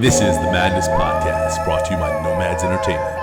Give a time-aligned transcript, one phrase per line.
[0.00, 3.18] This is the Maddness Podcast, brought to you by Nomads Entertainment.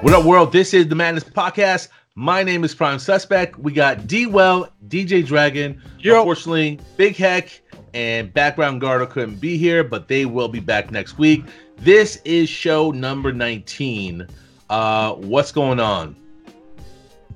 [0.00, 0.52] What up, world?
[0.52, 1.88] This is the Maddness Podcast.
[2.14, 3.58] My name is Prime Suspect.
[3.58, 5.82] We got D Well, DJ Dragon.
[5.98, 6.18] Yo.
[6.18, 7.60] Unfortunately, Big Hec
[7.94, 11.44] and Background Gardo couldn't be here, but they will be back next week.
[11.78, 14.24] This is show number 19.
[14.70, 16.14] Uh, what's going on?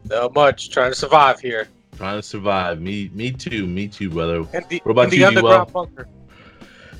[0.05, 0.71] Not much.
[0.71, 1.67] Trying to survive here.
[1.97, 2.81] Trying to survive.
[2.81, 3.67] Me, me too.
[3.67, 4.37] Me too, brother.
[4.55, 5.87] In the, What about in the you, underground D-Well?
[5.87, 6.09] bunker.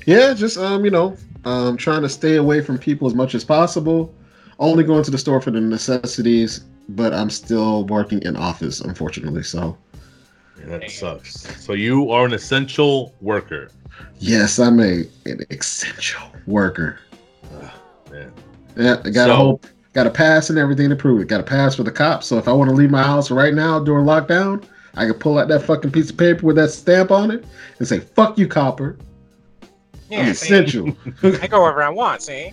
[0.05, 3.43] Yeah, just um, you know, um, trying to stay away from people as much as
[3.43, 4.13] possible.
[4.59, 9.43] Only going to the store for the necessities, but I'm still working in office, unfortunately.
[9.43, 9.75] So
[10.59, 11.47] Yeah, that sucks.
[11.63, 13.69] So you are an essential worker.
[14.19, 16.99] yes, I'm a an essential worker.
[18.11, 18.31] Man.
[18.77, 19.61] Yeah, I got So- a whole,
[19.93, 21.27] got a pass and everything to prove it.
[21.27, 22.27] Got a pass for the cops.
[22.27, 24.63] So if I want to leave my house right now during lockdown,
[24.95, 27.45] I can pull out that fucking piece of paper with that stamp on it
[27.79, 28.97] and say "fuck you, copper."
[30.11, 30.47] I'm Yeah, see?
[30.53, 30.95] essential.
[31.41, 32.21] I go wherever I want.
[32.21, 32.51] See,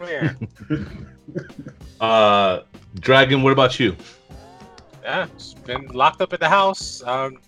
[0.00, 0.32] yeah,
[2.00, 2.60] Uh,
[3.00, 3.96] Dragon, what about you?
[5.02, 5.26] yeah.
[5.36, 7.02] Just been locked up in the house.
[7.04, 7.38] Um,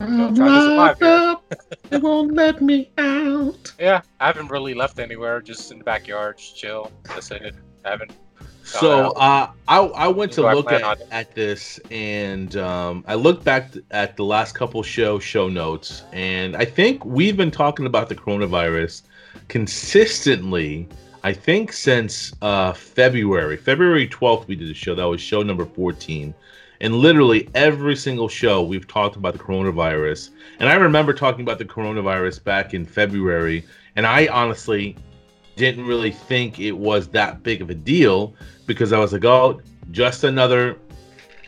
[0.00, 1.08] I'm trying to survive locked here.
[1.10, 1.54] up.
[1.90, 3.72] They won't let me out.
[3.80, 4.02] yeah.
[4.20, 5.40] I haven't really left anywhere.
[5.40, 6.92] Just in the backyard, just chill.
[7.04, 7.54] That's it.
[7.84, 8.12] I haven't.
[8.68, 13.72] So uh, I I went to look at, at this and um, I looked back
[13.90, 18.14] at the last couple show show notes and I think we've been talking about the
[18.14, 19.02] coronavirus
[19.48, 20.86] consistently.
[21.24, 25.64] I think since uh, February February twelfth we did a show that was show number
[25.64, 26.34] fourteen,
[26.82, 30.30] and literally every single show we've talked about the coronavirus.
[30.60, 33.64] And I remember talking about the coronavirus back in February,
[33.96, 34.94] and I honestly
[35.58, 38.34] didn't really think it was that big of a deal
[38.66, 40.78] because I was like, oh, just another,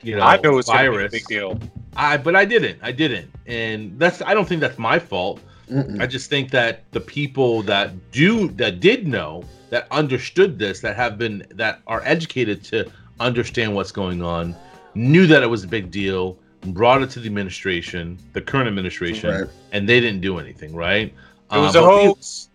[0.02, 1.12] you know, I knew it was be a virus.
[1.12, 1.58] big deal.
[1.96, 2.78] I, but I didn't.
[2.82, 4.22] I didn't, and that's.
[4.22, 5.40] I don't think that's my fault.
[5.70, 6.00] Mm-mm.
[6.02, 10.96] I just think that the people that do that did know that understood this that
[10.96, 14.56] have been that are educated to understand what's going on
[14.94, 16.36] knew that it was a big deal
[16.78, 19.48] brought it to the administration the current administration Right.
[19.72, 21.14] and they didn't do anything right
[21.52, 22.48] It was Uh, a but we- hoax.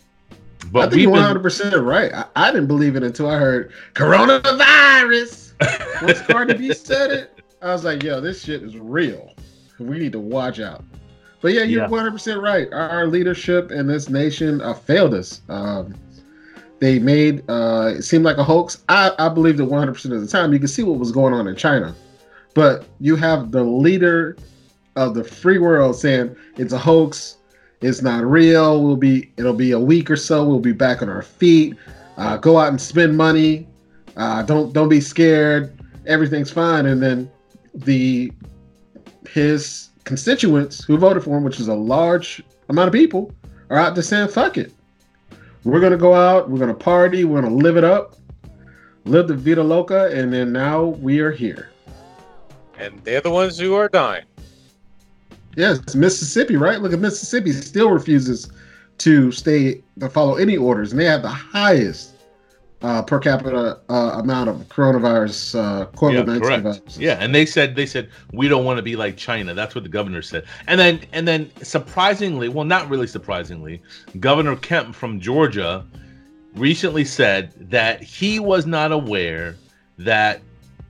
[0.71, 2.13] But I think you're 100 percent right.
[2.13, 5.53] I, I didn't believe it until I heard coronavirus.
[6.01, 9.33] Once Cardi B said it, I was like, "Yo, this shit is real.
[9.79, 10.83] We need to watch out."
[11.41, 11.89] But yeah, you're Yeah.
[11.89, 12.67] 100 percent right.
[12.71, 15.41] Our, our leadership in this nation uh, failed us.
[15.49, 15.93] Um,
[16.79, 18.83] they made uh, it seem like a hoax.
[18.89, 20.51] I, I believed it 100 percent of the time.
[20.53, 21.95] You can see what was going on in China,
[22.53, 24.37] but you have the leader
[24.95, 27.34] of the free world saying it's a hoax.
[27.81, 28.83] It's not real.
[28.83, 29.31] We'll be.
[29.37, 30.43] It'll be a week or so.
[30.45, 31.75] We'll be back on our feet.
[32.17, 33.67] Uh, go out and spend money.
[34.15, 35.77] Uh, don't don't be scared.
[36.07, 36.85] Everything's fine.
[36.85, 37.29] And then
[37.73, 38.31] the
[39.29, 43.31] his constituents who voted for him, which is a large amount of people,
[43.69, 44.71] are out just saying, "Fuck it.
[45.63, 46.49] We're gonna go out.
[46.49, 47.25] We're gonna party.
[47.25, 48.15] We're gonna live it up,
[49.05, 51.69] live the vida loca." And then now we are here.
[52.77, 54.25] and they're the ones who are dying.
[55.55, 56.81] Yes, Mississippi, right?
[56.81, 58.49] Look at Mississippi still refuses
[58.99, 62.15] to stay to follow any orders, and they have the highest
[62.81, 66.63] uh, per capita uh, amount of coronavirus uh, COVID nineteen correct.
[66.63, 66.99] viruses.
[66.99, 69.53] Yeah, and they said they said we don't want to be like China.
[69.53, 70.45] That's what the governor said.
[70.67, 73.81] And then and then surprisingly, well, not really surprisingly,
[74.19, 75.85] Governor Kemp from Georgia
[76.55, 79.55] recently said that he was not aware
[79.97, 80.41] that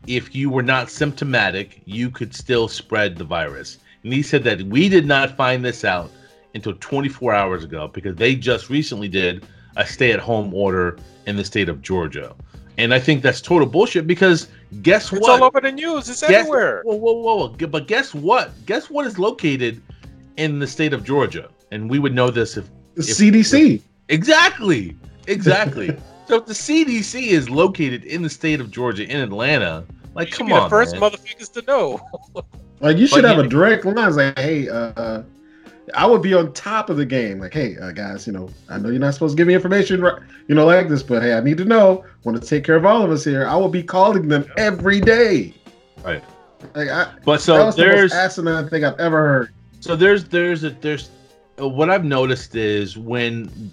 [0.07, 3.79] if you were not symptomatic, you could still spread the virus.
[4.05, 6.11] And he said that we did not find this out
[6.53, 11.69] until 24 hours ago because they just recently did a stay-at-home order in the state
[11.69, 12.35] of Georgia.
[12.77, 14.47] And I think that's total bullshit because
[14.83, 15.41] guess It's what?
[15.41, 16.07] all over the news.
[16.07, 16.83] It's Guess- everywhere.
[16.85, 17.67] Whoa, whoa, whoa, whoa.
[17.67, 18.51] But guess what?
[18.67, 19.81] Guess what is located
[20.37, 21.49] in the state of Georgia?
[21.71, 23.81] And we would know this if The CDC.
[24.09, 24.95] exactly,
[25.25, 25.97] exactly.
[26.27, 29.83] so if the CDC is located in the state of Georgia in Atlanta,
[30.13, 31.01] like You come be on, the first man.
[31.09, 31.99] motherfuckers to know.
[32.85, 34.07] Like you should But have you- a direct line.
[34.07, 35.23] It's like, hey, uh,
[35.95, 37.39] I would be on top of the game.
[37.39, 40.01] Like, hey, uh, guys, you know, I know you're not supposed to give me information,
[40.01, 42.05] right, you know, like this, but hey, I need to know.
[42.23, 43.47] Want to take care of all of us here.
[43.47, 45.55] I will be calling them every day.
[46.03, 46.23] Right.
[46.75, 49.53] Like, I, but so the there's most asinine thing I've ever heard.
[49.79, 51.09] So there's there's a there's
[51.59, 53.71] uh, what I've noticed is when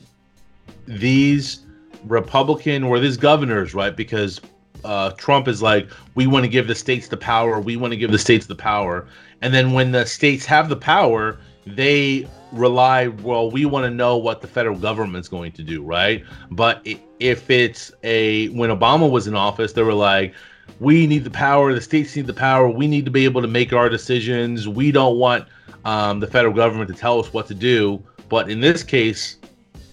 [0.86, 1.60] these
[2.04, 3.94] Republican or these governors, right?
[3.94, 4.40] Because
[4.84, 7.96] uh, Trump is like, we want to give the states the power, we want to
[7.96, 9.06] give the states the power,
[9.40, 13.08] and then when the states have the power, they rely.
[13.08, 16.24] Well, we want to know what the federal government's going to do, right?
[16.50, 16.86] But
[17.18, 20.34] if it's a when Obama was in office, they were like,
[20.80, 23.48] we need the power, the states need the power, we need to be able to
[23.48, 24.68] make our decisions.
[24.68, 25.46] We don't want
[25.84, 28.02] um, the federal government to tell us what to do.
[28.28, 29.36] But in this case,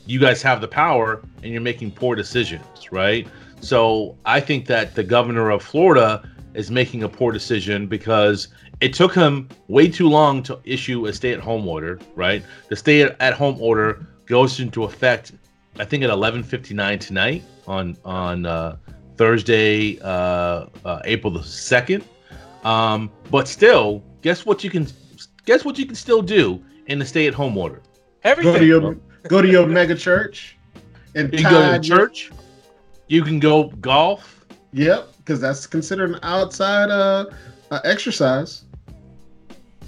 [0.05, 3.27] you guys have the power and you're making poor decisions, right?
[3.61, 8.47] So I think that the governor of Florida is making a poor decision because
[8.81, 12.43] it took him way too long to issue a stay-at-home order, right?
[12.69, 15.33] The stay-at-home order goes into effect,
[15.77, 18.77] I think at 11:59 tonight on on uh,
[19.17, 22.03] Thursday, uh, uh, April the second.
[22.63, 24.87] Um, but still, guess what you can
[25.45, 27.81] guess what you can still do in the stay-at-home order.
[28.23, 28.53] Everything.
[28.53, 28.95] Go to your
[29.27, 30.57] go to your mega church
[31.15, 32.31] and You can go to tithe your- church.
[33.09, 34.45] You can go golf.
[34.71, 37.25] Yep, because that's considered an outside uh,
[37.71, 38.65] uh exercise.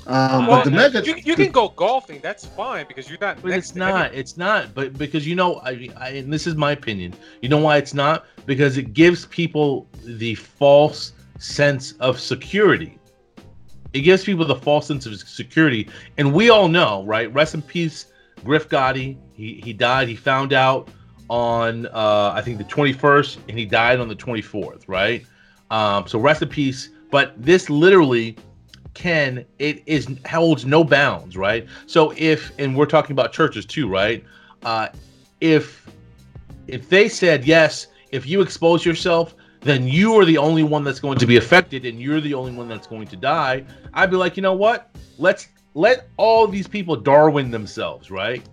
[0.07, 2.19] Um, Well, but the mega you, you can go golfing.
[2.21, 3.39] That's fine because you're not.
[3.41, 4.07] But next it's not.
[4.07, 4.73] any- It's not.
[4.73, 7.13] But because you know, I, I, and this is my opinion.
[7.41, 8.25] You know why it's not?
[8.47, 12.97] Because it gives people the false sense of security.
[13.93, 17.31] It gives people the false sense of security, and we all know, right?
[17.31, 18.07] Rest in peace,
[18.43, 19.17] Griff Gotti.
[19.35, 20.07] He he died.
[20.07, 20.89] He found out
[21.31, 25.25] on uh, I think the 21st, and he died on the 24th, right?
[25.71, 26.89] Um, so rest in peace.
[27.09, 28.35] But this literally
[28.93, 31.65] can it is holds no bounds, right?
[31.87, 34.23] So if and we're talking about churches too, right?
[34.63, 34.89] Uh,
[35.39, 35.89] if
[36.67, 40.99] if they said yes, if you expose yourself, then you are the only one that's
[40.99, 43.63] going to be affected, and you're the only one that's going to die.
[43.93, 44.93] I'd be like, you know what?
[45.17, 48.43] Let's let all these people Darwin themselves, right?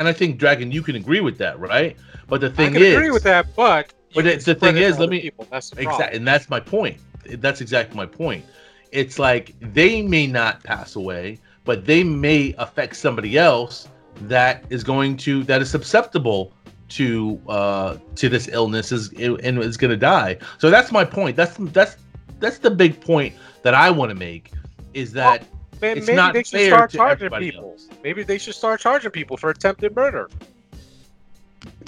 [0.00, 1.94] And I think Dragon, you can agree with that, right?
[2.26, 4.76] But the I thing can is, agree with that, but But it- the thing spread
[4.76, 5.46] it to is, let me- people.
[5.50, 5.92] That's the problem.
[5.94, 6.96] Exactly, and that's my point.
[7.26, 8.46] That's exactly my point.
[8.92, 13.88] It's like they may not pass away, but they may affect somebody else
[14.22, 16.54] that is going to that is susceptible
[16.88, 20.38] to uh to this illness is and is going to die.
[20.58, 21.36] So that's my point.
[21.36, 21.98] That's that's
[22.38, 24.50] that's the big point that I want to make
[24.94, 25.44] is that
[25.80, 27.70] Man, it's maybe not they should start charging people.
[27.70, 27.88] else.
[28.04, 30.28] Maybe they should start charging people for attempted murder.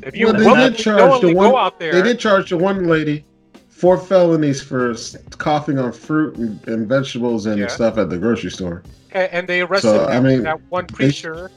[0.03, 2.51] If you Well, they willingly did charge the one- go out there, they did charge
[2.51, 3.25] the one lady
[3.69, 4.95] four felonies for
[5.39, 7.67] coughing on fruit and, and vegetables and Yeah.
[7.67, 8.83] stuff at the grocery store.
[9.13, 11.51] and, and they arrested So, that, I mean, that one they- preacher.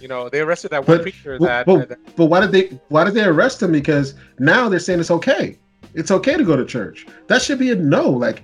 [0.00, 2.52] You know, they arrested that one But- preacher but- that, but- that- But why did
[2.52, 3.72] they why did they arrest him?
[3.72, 5.58] Because now they're saying it's okay.
[5.94, 7.06] It's okay to go to church.
[7.28, 8.10] That should be a no.
[8.10, 8.42] Like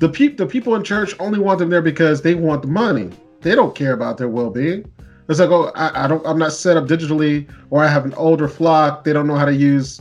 [0.00, 3.10] the peop the people in church only want them there because they want the money.
[3.42, 4.90] They don't care about their well being.
[5.28, 8.14] It's like, oh, I, I don't I'm not set up digitally or I have an
[8.14, 9.04] older flock.
[9.04, 10.00] They don't know how to use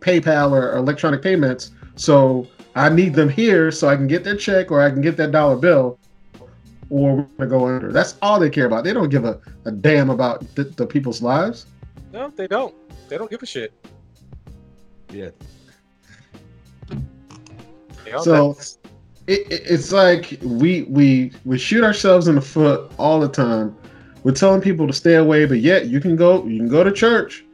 [0.00, 1.72] PayPal or, or electronic payments.
[1.96, 2.46] So
[2.76, 5.32] I need them here so I can get their check or I can get that
[5.32, 5.98] dollar bill
[6.90, 7.92] or we're gonna go under.
[7.92, 8.84] That's all they care about.
[8.84, 11.66] They don't give a, a damn about the, the people's lives.
[12.12, 12.74] no, they don't.
[13.08, 13.72] They don't give a shit.
[15.10, 15.30] yeah,
[18.22, 18.78] So that's-
[19.28, 23.76] it, it, it's like we we we shoot ourselves in the foot all the time.
[24.24, 26.90] We're telling people to stay away, but yet you can go you can go to
[26.90, 27.44] church,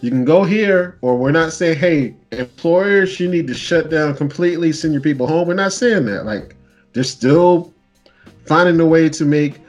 [0.00, 4.16] you can go here, or we're not saying, hey, employers, you need to shut down
[4.16, 5.46] completely, send your people home.
[5.46, 6.24] We're not saying that.
[6.24, 6.56] Like
[6.94, 7.72] they're still
[8.46, 9.60] finding a way to make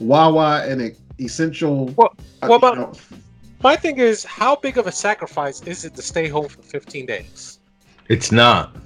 [0.00, 1.86] Wawa an e- essential.
[1.96, 2.92] Well- uh, well, you know,
[3.62, 7.06] my thing is, how big of a sacrifice is it to stay home for 15
[7.06, 7.58] days?
[8.08, 8.76] it's not.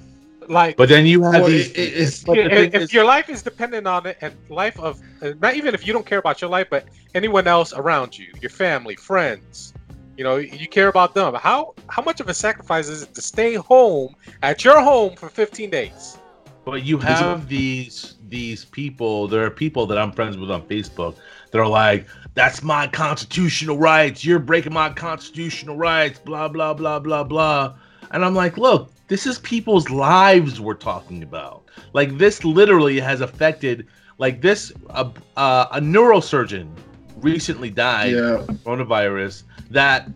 [0.51, 1.71] Like, But then you have well, these.
[1.71, 4.77] it- it- it's the if, if is- your life is dependent on it, and life
[4.79, 6.83] of uh, not even if you don't care about your life, but
[7.15, 9.73] anyone else around you, your family, friends,
[10.17, 11.33] you know, you care about them.
[11.35, 15.29] How how much of a sacrifice is it to stay home at your home for
[15.29, 16.17] 15 days?
[16.65, 19.29] But you have these these people.
[19.29, 21.15] There are people that I'm friends with on Facebook
[21.51, 24.25] that are like, "That's my constitutional rights.
[24.25, 27.73] You're breaking my constitutional rights." Blah blah blah blah blah.
[28.11, 31.65] And I'm like, look, this is people's lives we're talking about.
[31.91, 33.87] Like this literally has affected.
[34.19, 36.69] Like this, uh, uh, a neurosurgeon
[37.17, 38.45] recently died yeah.
[38.63, 40.09] coronavirus that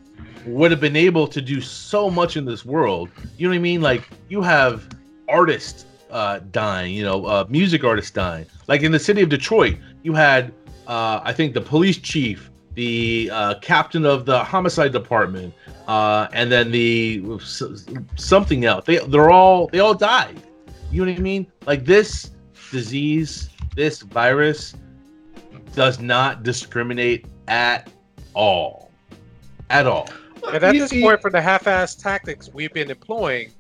[0.46, 3.10] would have been able to do so much in this world.
[3.38, 3.82] You know what I mean?
[3.82, 4.88] Like you have
[5.28, 8.46] artists uh, dying, you know, uh, music artists dying.
[8.70, 10.54] Like in the city of Detroit, you had,
[10.88, 15.54] uh, I think, the police chief, the uh, captain of the homicide department,
[15.88, 17.24] uh, and then the
[18.16, 18.86] something else.
[18.86, 20.42] They they're all they all died.
[20.92, 21.48] You know what I mean?
[21.66, 22.32] Like this
[22.72, 24.76] disease, this virus
[25.74, 27.90] does not discriminate at
[28.34, 28.92] all,
[29.70, 30.08] at all.
[30.48, 33.52] And at this point, from the half-ass tactics we've been employing,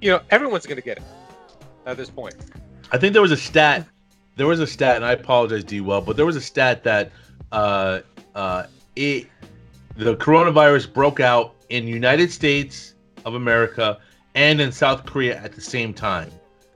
[0.00, 1.04] you know, everyone's going to get it.
[1.84, 2.34] At this point,
[2.90, 3.86] I think there was a stat.
[4.34, 5.80] There was a stat, and I apologize, D.
[5.80, 7.12] Well, but there was a stat that
[7.52, 8.00] uh,
[8.34, 8.64] uh,
[8.96, 9.28] it
[9.96, 13.98] the coronavirus broke out in United States of America
[14.34, 16.30] and in South Korea at the same time.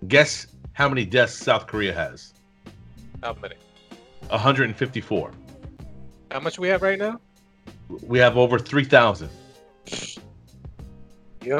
[0.08, 2.32] Guess how many deaths South Korea has?
[3.22, 3.54] how many?
[4.30, 5.32] 154.
[6.30, 7.20] How much we have right now?
[8.06, 9.28] We have over three thousand.
[9.86, 10.16] Yep.
[11.42, 11.58] Yeah,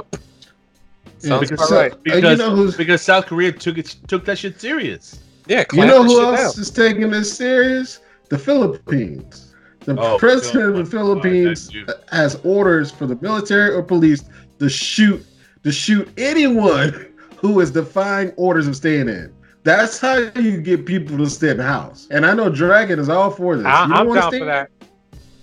[1.18, 1.92] Sounds because- about So, right.
[1.92, 1.98] uh,
[2.30, 5.18] you know because South Korea took it took that shit serious.
[5.48, 5.64] Yeah.
[5.72, 6.62] You know who else down.
[6.62, 7.98] is taking this serious?
[8.30, 9.49] The Philippines.
[9.84, 14.24] The Oh, president of the Philippines that has orders for the military or police
[14.58, 15.24] to shoot
[15.64, 17.06] to shoot anyone
[17.36, 19.32] who is defying orders of staying in.
[19.62, 22.08] That's how you get people to stay in the house.
[22.10, 23.66] And I know Dragon is all for this.
[23.66, 24.46] I, I'm down for in?
[24.46, 24.70] that.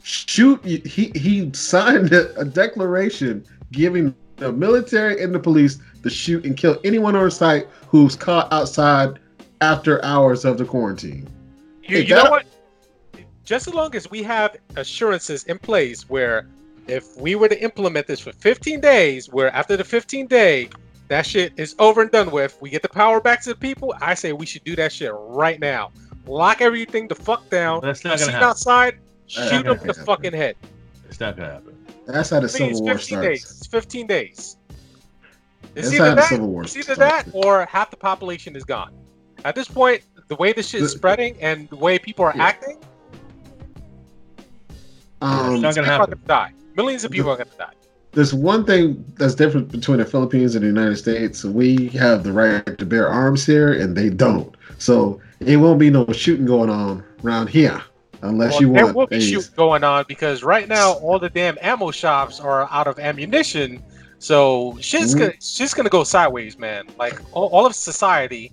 [0.03, 0.63] Shoot!
[0.63, 6.55] He he signed a, a declaration giving the military and the police to shoot and
[6.55, 9.19] kill anyone on site who's caught outside
[9.61, 11.27] after hours of the quarantine.
[11.83, 12.45] You, Hey, you know what?
[13.47, 16.47] Just as long as we have assurances in place where
[16.87, 20.67] if we were to implement this for 15 days, where after the 15 day,
[21.07, 23.95] that shit is over and done with, we get the power back to the people,
[24.01, 25.91] I say we should do that shit right now.
[26.25, 27.79] Lock everything the fuck down.
[27.81, 28.49] That's not gonna it happen.
[28.49, 28.97] outside,
[29.33, 30.05] That's shoot not them in the happen.
[30.05, 30.55] fucking head.
[31.07, 31.85] It's not gonna happen.
[32.05, 33.41] That's how the I mean, Civil War 15 days.
[33.43, 33.57] starts.
[33.61, 34.57] It's 15 days.
[35.73, 38.57] It's That's either how the that, Civil War it's either that or half the population
[38.57, 38.91] is gone.
[39.45, 42.43] At this point, the way this shit is spreading and the way people are Yeah.
[42.43, 42.77] acting,
[45.21, 46.11] Um, It's not gonna happen.
[46.11, 46.51] gonna die.
[46.75, 47.71] Millions of people are gonna die.
[48.13, 51.43] there's one thing that's different between the Philippines and the United States.
[51.43, 54.55] We have the right to bear arms here, and they don't.
[54.79, 57.79] So it won't be no shooting going on around here
[58.23, 58.95] unless Well, you there want.
[58.95, 62.67] will be a- shoot going on because right now all the damn ammo shops are
[62.71, 63.83] out of ammunition.
[64.19, 65.19] So shit's Mhm.
[65.19, 66.85] gonna shit's gonna go sideways, man.
[66.97, 68.51] Like all, all of society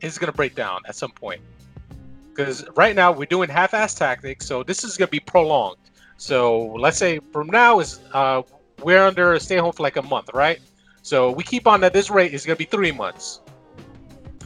[0.00, 1.40] is gonna break down at some point.
[2.34, 5.76] Because right now we're doing half-ass tactics, so this is gonna be prolonged.
[6.16, 8.42] So let's say from now is uh,
[8.82, 10.60] we're under a stay home for like a month, right?
[11.02, 13.40] So we keep on at this rate, it's gonna be three months,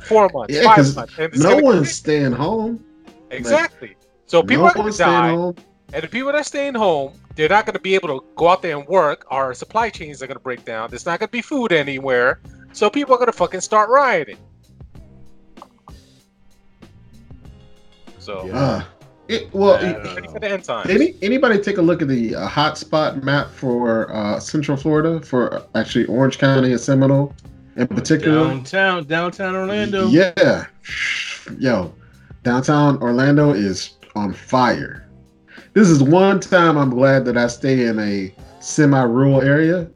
[0.04, 1.18] four months, Yeah, five months.
[1.18, 2.84] and no one's staying home.
[3.30, 3.96] exactly.
[4.26, 5.30] So people no are gonna die.
[5.30, 5.56] home.
[5.92, 8.48] And the people that are staying home, they're not going to be able to go
[8.48, 9.24] out there and work.
[9.30, 10.90] Our supply chains are going to break down.
[10.90, 12.40] There's not going to be food anywhere.
[12.72, 14.36] So people are going to fucking start rioting.
[18.26, 18.58] So, Yeah.
[18.58, 18.82] Uh,
[19.28, 20.32] it, well, Yeah, I it- don't ready know.
[20.32, 20.90] for the end times.
[20.90, 25.54] Any anybody take a look at the uh, hotspot map for uh, Central Florida for
[25.54, 27.32] uh, actually Orange County and Seminole
[27.76, 28.48] in particular?
[28.48, 30.08] Downtown, downtown Orlando.
[30.08, 30.66] Yeah,
[31.58, 31.94] yo,
[32.42, 35.08] downtown Orlando is on fire.
[35.74, 39.88] This is one time I'm glad that I stay in a semi-rural area,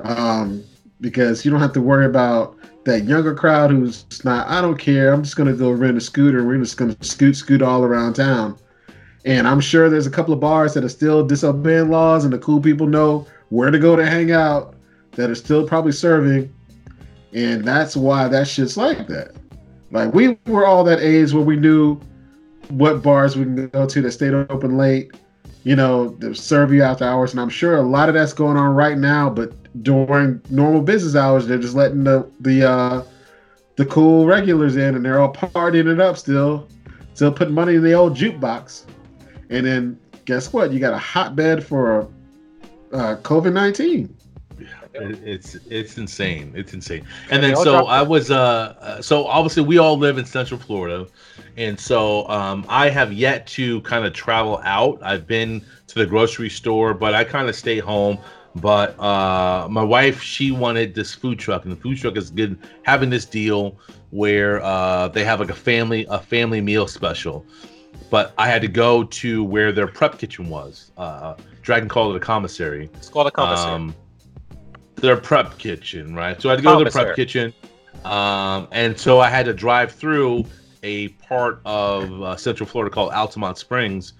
[0.00, 0.62] um,
[1.00, 4.48] because you don't have to worry about that younger crowd who's not.
[4.48, 5.12] I don't care.
[5.12, 8.14] I'm just gonna go rent a scooter and we're just gonna scoot scoot all around
[8.14, 8.56] town.
[9.24, 12.38] And I'm sure there's a couple of bars that are still disobeying laws, and the
[12.38, 14.74] cool people know where to go to hang out
[15.12, 16.52] that are still probably serving.
[17.32, 19.32] And that's why that shit's like that.
[19.90, 22.00] Like we were all that age where we knew
[22.68, 25.12] what bars we can go to that stayed open late,
[25.64, 27.32] you know, serve you after hours.
[27.32, 29.52] And I'm sure a lot of that's going on right now, but
[29.82, 33.02] during normal business hours, they're just letting the the uh
[33.76, 36.68] the cool regulars in and they're all partying it up still,
[37.14, 38.84] still putting money in the old jukebox.
[39.50, 40.72] And then guess what?
[40.72, 42.02] You got a hotbed for
[42.92, 44.14] uh, COVID nineteen.
[44.94, 46.52] It- It's it's insane.
[46.54, 47.04] It's insane.
[47.30, 51.06] And then so I was uh uh, so obviously we all live in Central Florida,
[51.56, 54.98] and so um I have yet to kind of travel out.
[55.02, 58.18] I've been to the grocery store, but I kind of stay home.
[58.56, 62.58] But uh my wife she wanted this food truck, and the food truck is good
[62.82, 63.78] having this deal
[64.10, 67.46] where uh they have like a family a family meal special.
[68.10, 70.90] But I had to go to where their prep kitchen was.
[70.98, 73.74] Uh Dragon called it a commissary It's called a commissary.
[73.74, 73.94] um,
[75.02, 76.40] their prep kitchen, right?
[76.40, 77.26] So I had to go to the prep Commissary.
[77.26, 77.54] kitchen,
[78.04, 80.46] um, and so I had to drive through
[80.82, 84.14] a part of uh, Central Florida called Altamonte Springs,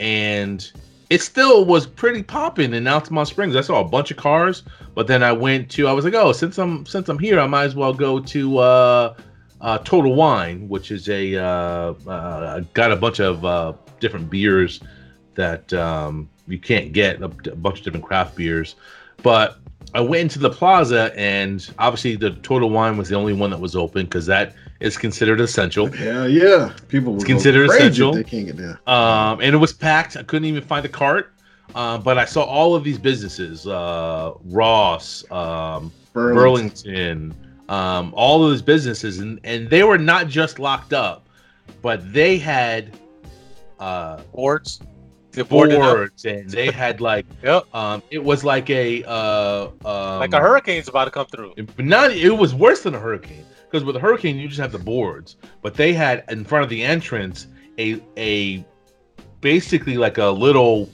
[0.00, 0.72] and
[1.10, 3.54] it still was pretty popping in Altamonte Springs.
[3.54, 4.62] I saw a bunch of cars,
[4.94, 7.46] but then I went to I was like, oh, since I'm since I'm here, I
[7.46, 9.14] might as well go to uh,
[9.60, 14.80] uh, Total Wine, which is a uh, uh, got a bunch of uh, different beers
[15.34, 18.76] that um, you can't get a, a bunch of different craft beers,
[19.22, 19.58] but
[19.94, 23.60] I went into the plaza and obviously the Total Wine was the only one that
[23.60, 25.90] was open because that is considered essential.
[25.90, 28.12] Hell yeah, people It's will considered essential.
[28.12, 28.80] They can't get there.
[28.86, 30.16] Um, and it was packed.
[30.16, 31.32] I couldn't even find a cart.
[31.74, 37.34] Uh, but I saw all of these businesses, uh, Ross, um, Burlington,
[37.68, 41.26] um, all of those businesses, and, and they were not just locked up,
[41.80, 42.94] but they had
[43.78, 44.80] uh, boards.
[45.32, 47.64] The boarded boards and they had like Yep.
[47.74, 51.54] um, it was like a uh, um, Like a hurricane's about to come through.
[51.76, 54.72] but not it was worse than a hurricane because with a hurricane you just have
[54.72, 57.46] the boards but they had in front of the entrance
[57.78, 58.64] a a
[59.40, 60.88] basically like a little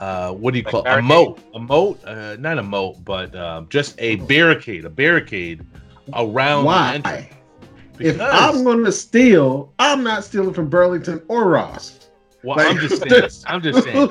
[0.00, 0.98] uh what do you Like call it?
[0.98, 5.64] a moat a moat uh, not a moat but um, just a barricade a barricade
[6.14, 6.94] around the Why?
[6.94, 7.32] entrance.
[7.98, 11.95] If I'm going to steal, I'm not stealing from Burlington or Ross.
[12.46, 13.30] Well like- i'm just saying.
[13.46, 14.10] I'm just saying.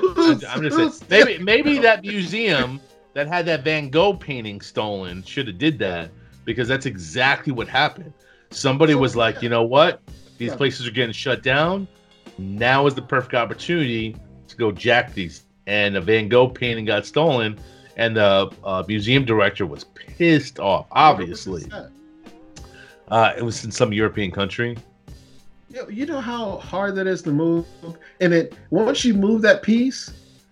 [0.49, 0.99] I'm, just saying.
[1.09, 2.79] Maybe maybe that museum
[3.13, 6.11] that had that van gogh painting stolen should have did that
[6.43, 8.13] because that's exactly what happened.
[8.51, 10.01] Somebody was like you know what?
[10.37, 11.87] These places are getting shut down.
[12.37, 14.15] Now is the perfect opportunity
[14.47, 15.43] to go jack these.
[15.67, 17.57] And a van gogh painting got stolen
[17.97, 21.63] and the uh, museum director was pissed off obviously.
[23.07, 24.75] Uh, it was in some european country
[25.89, 27.65] you know how hard that is to move,
[28.21, 30.11] and it once you move that piece,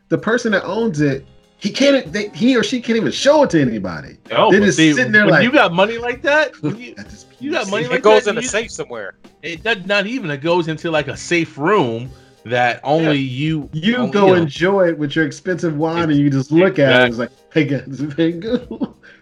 [0.09, 1.25] the person that owns it,
[1.57, 2.11] he can't.
[2.11, 4.17] They, he or she can't even show it to anybody.
[4.31, 7.09] oh They're just see, sitting there when like- you got money like that you, at
[7.09, 9.15] this you got money It like goes that, in a you- safe somewhere.
[9.41, 12.09] it not, not even it goes into like a safe room
[12.45, 16.29] that only you You only, go know, enjoy it with your expensive wine, and you
[16.29, 17.07] just look at it.
[17.09, 18.67] It's like, hey guys, it's very good.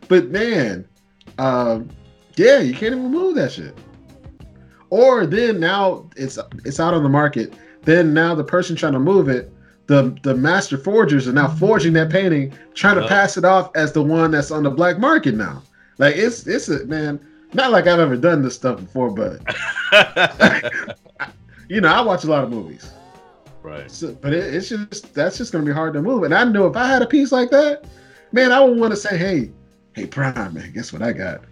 [0.08, 0.88] But man,
[1.38, 1.89] um,
[2.38, 3.77] yeah, you can't even move that shit.
[4.91, 7.53] Or then now it's it's out on the market.
[7.83, 9.51] Then now the person trying to move it,
[9.88, 11.57] the the master forgers are now mm-hmm.
[11.57, 13.07] forging that painting, trying to Yeah.
[13.07, 15.63] pass it off as the one that's on the black market now.
[15.98, 17.19] Like it's it's a man.
[17.53, 19.41] Not like I've ever done this stuff before, but
[21.69, 22.91] you know I watch a lot of movies.
[23.63, 26.24] right So, but it, it's just that's just gonna be hard to move.
[26.24, 27.86] And I know if I had a piece like that,
[28.31, 29.51] man, I would want to say, hey,
[29.93, 31.43] hey, Prime, man, guess what I got?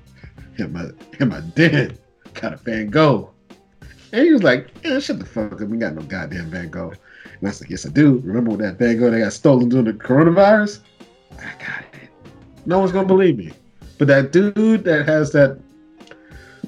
[0.57, 1.97] In my in my den,
[2.33, 3.31] got a Van Gogh.
[4.11, 5.67] And he was like, yeah, shut the fuck up.
[5.67, 6.91] We got no goddamn Van Gogh.
[6.91, 8.17] And I was like, yes, I do.
[8.23, 10.79] Remember when that Van Gogh that got stolen during the coronavirus?
[11.37, 12.09] I got it.
[12.65, 13.51] No one's gonna believe me.
[13.97, 15.59] But that dude that has that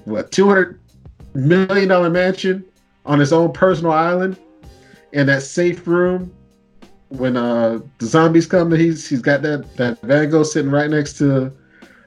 [0.06, 0.80] what two hundred
[1.34, 2.63] million dollar mansion
[3.06, 4.38] on his own personal island
[5.13, 6.32] in that safe room
[7.10, 11.18] when uh the zombies come he's he's got that that Van Gogh sitting right next
[11.18, 11.51] to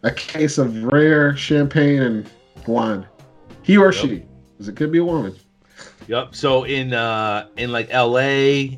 [0.02, 2.30] a case of rare champagne and
[2.66, 3.06] wine.
[3.64, 3.94] He or Yep.
[3.94, 4.22] she,
[4.52, 5.34] because it could be a woman.
[6.06, 6.34] Yep.
[6.34, 8.76] So in uh in like LA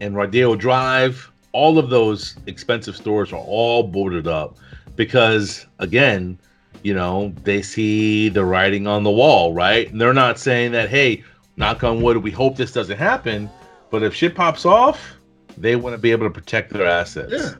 [0.00, 4.56] and Rodeo Drive, all of those expensive stores are all boarded up
[4.96, 6.38] because again,
[6.84, 9.90] you know, they see the writing on the wall, right?
[9.90, 11.24] And they're not saying that, hey,
[11.56, 13.50] knock on wood, we hope this doesn't happen.
[13.90, 15.16] But if shit pops off,
[15.56, 17.32] they want to be able to protect their assets.
[17.32, 17.54] Yeah.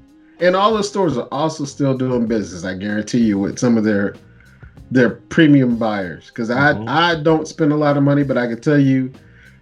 [0.47, 3.83] And all the stores are also still doing business, I guarantee you, with some of
[3.83, 4.15] their
[4.91, 6.29] their premium buyers.
[6.29, 6.89] Because Mhm.
[6.89, 9.13] I I don't spend a lot of money, but I can tell you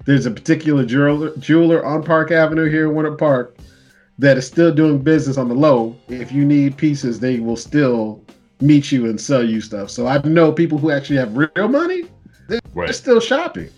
[0.04, 3.56] there's a particular jeweler jeweler on Park Avenue here in Winter Park
[4.18, 5.94] that is still doing business on the low.
[6.08, 8.22] If you need pieces, they will still
[8.60, 9.90] meet you and sell you stuff.
[9.90, 12.04] So I know people who actually have real money,
[12.48, 12.94] they're Right.
[12.94, 13.68] still shopping.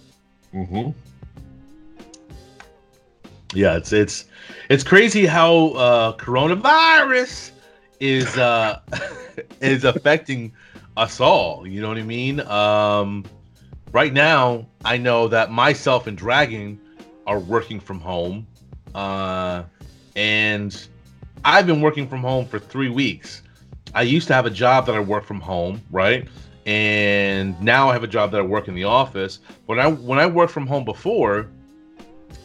[0.55, 0.91] Mm-hmm.
[3.55, 4.27] Yeah, it's it's
[4.69, 7.53] it's crazy how uh, coronavirus
[7.99, 8.81] is uh,
[9.61, 10.53] is affecting
[10.99, 11.67] us all.
[11.67, 12.41] You know what I mean?
[12.41, 13.25] Um,
[13.93, 16.79] right now, I know that myself and Dragon
[17.27, 18.47] are working from home,
[18.95, 19.63] uh,
[20.17, 20.89] and
[21.45, 23.43] I've been working from home for three weeks.
[23.95, 26.29] I used to have a job that I work from home, right?
[26.67, 29.39] And now I have a job that I work in the office.
[29.67, 31.49] When I when I worked from home before,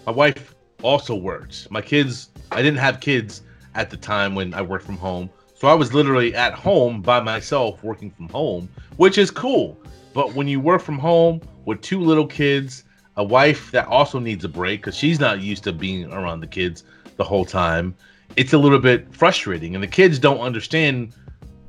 [0.05, 1.69] my wife also worked.
[1.71, 3.41] My kids, I didn't have kids
[3.73, 5.29] at the time when I worked from home.
[5.63, 9.79] So I was literally at home by myself working from home, which is cool.
[10.13, 12.83] But when you work from home with two little kids,
[13.15, 16.47] a wife that also needs a break because she's not used to being around the
[16.47, 16.83] kids
[17.15, 17.95] the whole time,
[18.35, 19.73] it's a little bit frustrating.
[19.73, 21.15] And the kids don't understand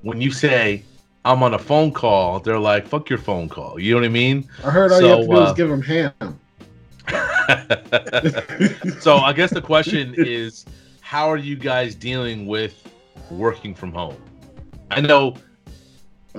[0.03, 0.83] when you say,
[1.25, 3.79] I'm on a phone call, they're like, fuck your phone call.
[3.79, 4.49] You know what I mean?
[4.65, 6.41] I heard all you have to do uh, is give them ham.
[9.01, 10.67] so I guess the question is,
[11.01, 12.91] how are you guys dealing with
[13.31, 14.17] working from home?
[14.91, 15.37] I know,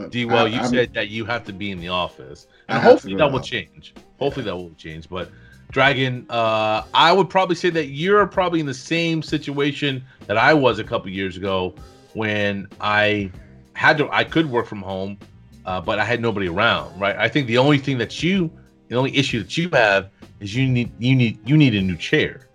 [0.09, 0.25] D.
[0.25, 3.15] Well, you I'm- said that you have to be in the office, and have hopefully
[3.15, 3.93] that will the change.
[4.19, 5.09] Hopefully that will change.
[5.09, 5.29] But
[5.71, 10.53] Dragon, uh, I would probably say that you're probably in the same situation that I
[10.53, 11.75] was a couple years ago
[12.13, 13.31] when I
[13.73, 14.09] had to.
[14.11, 15.17] I could work from home,
[15.65, 16.99] uh, but I had nobody around.
[16.99, 17.15] Right.
[17.17, 18.51] I think the only thing that you,
[18.87, 20.09] the only issue that you have
[20.39, 22.47] is you need you need you need a new chair.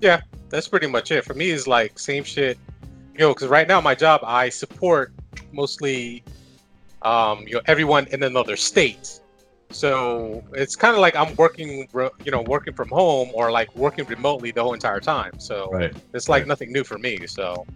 [0.00, 1.24] Yeah, that's pretty much it.
[1.24, 2.58] For me, is like same shit.
[3.14, 5.12] You know, because right now my job, I support
[5.52, 6.24] mostly,
[7.02, 9.20] um, you know, everyone in another state.
[9.70, 13.74] So it's kind of like I'm working, ro- you know, working from home or like
[13.74, 15.32] working remotely the whole entire time.
[15.38, 15.94] So Right.
[16.14, 16.48] it's like Right.
[16.48, 17.26] nothing new for me.
[17.26, 17.66] So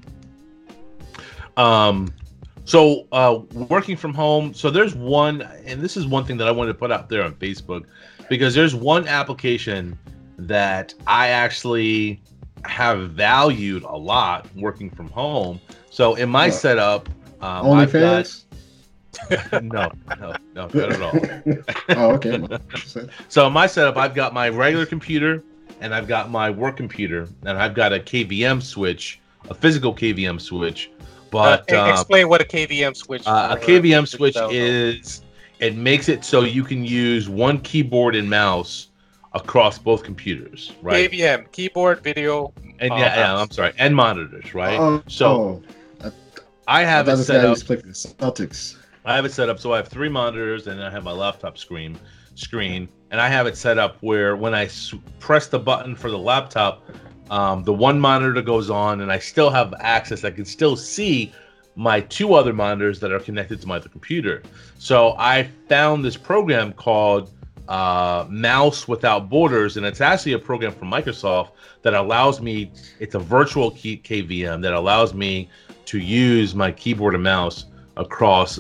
[1.56, 2.14] Um,
[2.64, 4.54] so uh, working from home.
[4.54, 7.22] So there's one, and this is one thing that I wanted to put out there
[7.24, 7.84] on Facebook
[8.28, 9.98] because there's one application
[10.38, 12.22] that I actually
[12.64, 15.60] have valued a lot working from home.
[15.90, 16.54] So in my What?
[16.54, 17.08] setup,
[17.40, 18.32] um, I've got
[19.62, 19.90] no,
[20.20, 21.20] no, no, not at all.
[21.90, 22.40] oh, okay.
[23.28, 25.42] So in my setup, I've got my regular computer
[25.80, 30.40] and I've got my work computer and I've got a KVM switch, a physical KVM
[30.40, 30.90] switch.
[31.30, 33.26] But Uh, um, explain what a KVM switch.
[33.26, 34.52] uh, a KVM for switch yourself.
[34.52, 35.22] is
[35.58, 38.87] it makes it so you can use one keyboard and mouse
[39.32, 41.10] across both computers, right?
[41.10, 42.52] KVM keyboard video.
[42.80, 43.36] And yeah, yeah.
[43.36, 44.78] I'm sorry, and monitors, right?
[44.78, 45.62] Oh, so
[46.02, 46.10] oh,
[46.66, 47.58] I I have thought it set up.
[47.60, 48.76] play for the Celtics.
[49.04, 51.56] I have it set up so I have three monitors and I have my laptop
[51.56, 51.98] screen
[52.34, 56.10] screen and I have it set up where when I s- press the button for
[56.10, 56.84] the laptop,
[57.30, 60.24] um, the one monitor goes on and I still have access.
[60.24, 61.32] I can still see
[61.74, 64.42] my two other monitors that are connected to my other computer.
[64.78, 67.30] So I found this program called
[67.68, 71.50] uh, Mouse Without Borders, and it's actually a program from Microsoft
[71.82, 72.72] that allows me.
[72.98, 75.48] It's a virtual key KVM that allows me
[75.86, 78.58] to use my keyboard and mouse across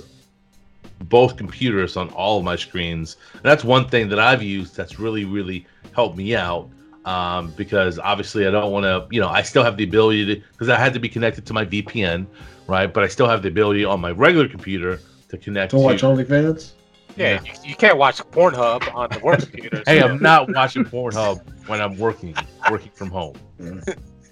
[1.04, 3.16] both computers on all of my screens.
[3.32, 6.68] And that's one thing that I've used that's really, really helped me out.
[7.04, 10.42] Um, because obviously I don't want to, you know, I still have the ability to,
[10.52, 12.26] because I had to be connected to my VPN,
[12.66, 12.92] right?
[12.92, 16.72] But I still have the ability on my regular computer to connect To watch OnlyFans?
[17.18, 19.82] Yeah, You, you can't watch Pornhub on the work computer.
[19.86, 22.34] Hey, so I'm not watching Pornhub when I'm working,
[22.70, 23.34] working from home.
[23.58, 23.74] you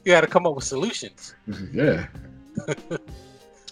[0.07, 1.35] got to come up with solutions.
[1.72, 2.07] Yeah.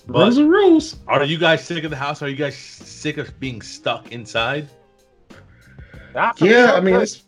[0.06, 0.96] But- rules are rules.
[1.08, 2.20] Are you guys sick of the house?
[2.20, 4.68] Are you guys sick of being stuck inside?
[6.14, 7.22] Nah, for me, Yeah, I'm mean, it's,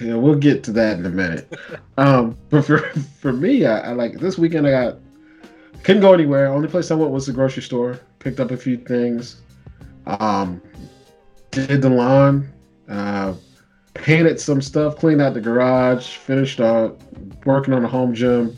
[0.00, 1.52] yeah, we'll get to that in a minute.
[1.98, 2.78] um, but for
[3.20, 4.68] for me, I, I like this weekend.
[4.68, 4.98] I got
[5.82, 6.46] couldn't go anywhere.
[6.46, 7.98] Only place I went was the grocery store.
[8.20, 9.41] Picked up a few things.
[10.06, 10.60] Um,
[11.50, 12.50] did the lawn.
[12.88, 13.34] Uh,
[13.94, 14.96] painted some stuff.
[14.96, 16.16] Cleaned out the garage.
[16.16, 17.00] Finished up
[17.44, 18.56] working on the home gym.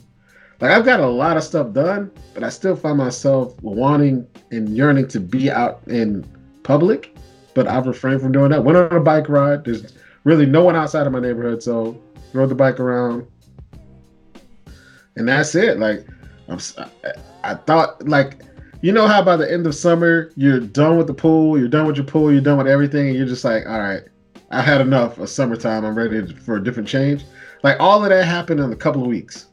[0.61, 4.69] Like I've got a lot of stuff done, but I still find myself wanting and
[4.69, 6.25] yearning to be out in
[6.63, 7.17] public.
[7.55, 8.65] But I've refrained from doing that.
[8.65, 9.65] Went on a bike ride.
[9.65, 9.93] There's
[10.25, 12.01] really no one outside of my neighborhood, so
[12.33, 13.27] rode the bike around,
[15.17, 15.79] and that's it.
[15.79, 16.07] Like
[16.49, 16.59] I'm,
[17.43, 18.41] I thought, like
[18.85, 21.87] you know how by the end of summer you're done with the pool, you're done
[21.87, 24.03] with your pool, you're done with everything, and you're just like, all right,
[24.51, 25.87] I had enough of summertime.
[25.87, 27.25] I'm ready for a different change.
[27.63, 29.47] Like all of that happened in a couple of weeks.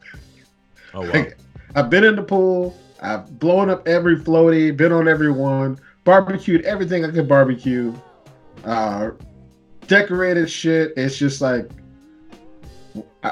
[0.93, 1.13] Oh wow.
[1.13, 1.37] Like,
[1.75, 2.77] I've been in the pool.
[3.01, 7.95] I've blown up every floaty, been on every one, barbecued everything I could barbecue,
[8.65, 9.11] uh,
[9.87, 10.91] decorated shit.
[10.97, 11.69] It's just like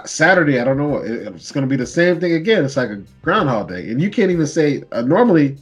[0.05, 0.61] Saturday.
[0.61, 0.99] I don't know.
[0.99, 2.63] It's going to be the same thing again.
[2.63, 5.57] It's like a Groundhog Day, and you can't even say uh, normally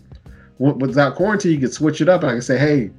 [0.60, 2.22] w- without quarantine you could switch it up.
[2.22, 2.92] And I can say, hey,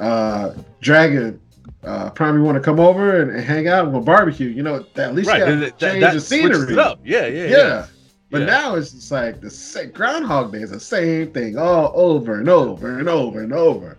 [0.00, 1.40] uh, Dragon.
[1.82, 4.48] Uh, Prime, you want to come over and, and hang out we'll barbecue?
[4.48, 5.40] You know, at least Right.
[5.40, 6.72] That, that, change that the scenery.
[6.72, 6.98] it up.
[7.04, 7.56] Yeah, yeah, yeah.
[7.56, 7.86] yeah.
[8.30, 8.46] But Yeah.
[8.46, 12.48] now it's just like the same Groundhog Day is the same thing all over and
[12.48, 13.98] over and over and over.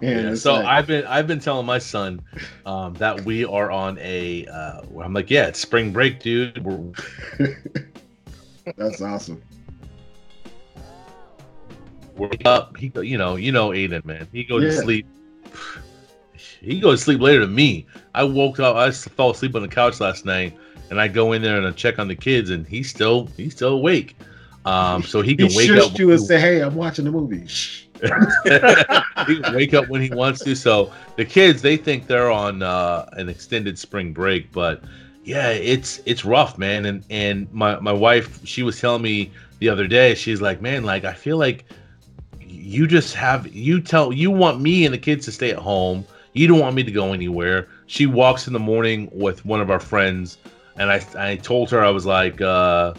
[0.00, 2.20] And Yeah, so like, I've been I've been telling my son
[2.66, 4.46] um, that we are on a.
[4.46, 6.64] Uh, I'm like, yeah, it's spring break, dude.
[6.64, 6.92] We're,
[8.76, 9.42] that's awesome.
[12.16, 12.76] We're up.
[12.76, 14.26] He, go- you know, you know, Aiden, man.
[14.32, 15.06] He goes to sleep.
[16.60, 17.86] He goes to sleep later than me.
[18.14, 18.74] I woke up.
[18.76, 20.56] I fell asleep on the couch last night,
[20.88, 23.52] and I go in there and I check on the kids, and he's still he's
[23.52, 24.16] still awake.
[24.64, 25.98] Um, so he He can wake shushed up.
[25.98, 27.46] you and say, "Hey, I'm watching the movie."
[29.26, 30.54] He can wake up when he wants to.
[30.54, 34.82] So the kids, they think they're on uh, an extended spring break, but
[35.24, 36.86] yeah, it's it's rough, man.
[36.86, 40.82] And and my my wife, she was telling me the other day, she's like, man,
[40.84, 41.64] like I feel like
[42.64, 46.04] you just have you tell you want me and the kids to stay at home.
[46.32, 47.68] You don't want me to go anywhere.
[47.86, 50.38] She walks in the morning with one of our friends,
[50.76, 52.94] and I I told her I was like, uh,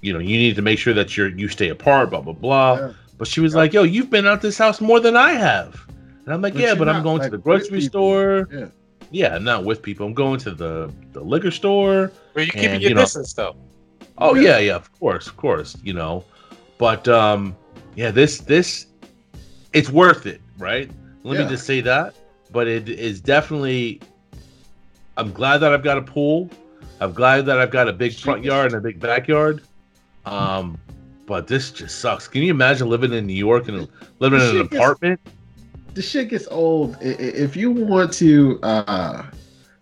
[0.00, 2.74] you know, you need to make sure that you're you stay apart, blah blah blah.
[2.76, 2.92] Yeah.
[3.18, 5.84] But she was like, "Yo, you've been out this house more than I have,"
[6.24, 8.48] and I'm like, But "Yeah, you're but I'm going like, to the grocery store.
[8.52, 8.66] Yeah.
[9.10, 10.06] Yeah, I'm not with people.
[10.06, 12.12] I'm going to the the liquor store.
[12.32, 13.56] Where you keeping And, your you know- distance though.
[14.18, 14.42] Oh Yeah.
[14.50, 16.24] yeah, yeah, of course, of course, you know.
[16.78, 17.54] But um,
[17.96, 18.86] yeah, this this
[19.72, 20.90] it's worth it, right?
[21.24, 21.44] Let Yeah.
[21.44, 22.14] me just say that.
[22.52, 24.00] But it is definitely.
[25.16, 26.50] I'm glad that I've got a pool.
[27.00, 29.62] I'm glad that I've got a big front yard and a big backyard.
[30.26, 30.78] Um,
[31.26, 32.26] but this just sucks.
[32.28, 33.86] Can you imagine living in New York and
[34.18, 35.20] living in an Shit gets- apartment?
[35.94, 36.96] the shit gets old.
[37.00, 39.24] If you want to uh,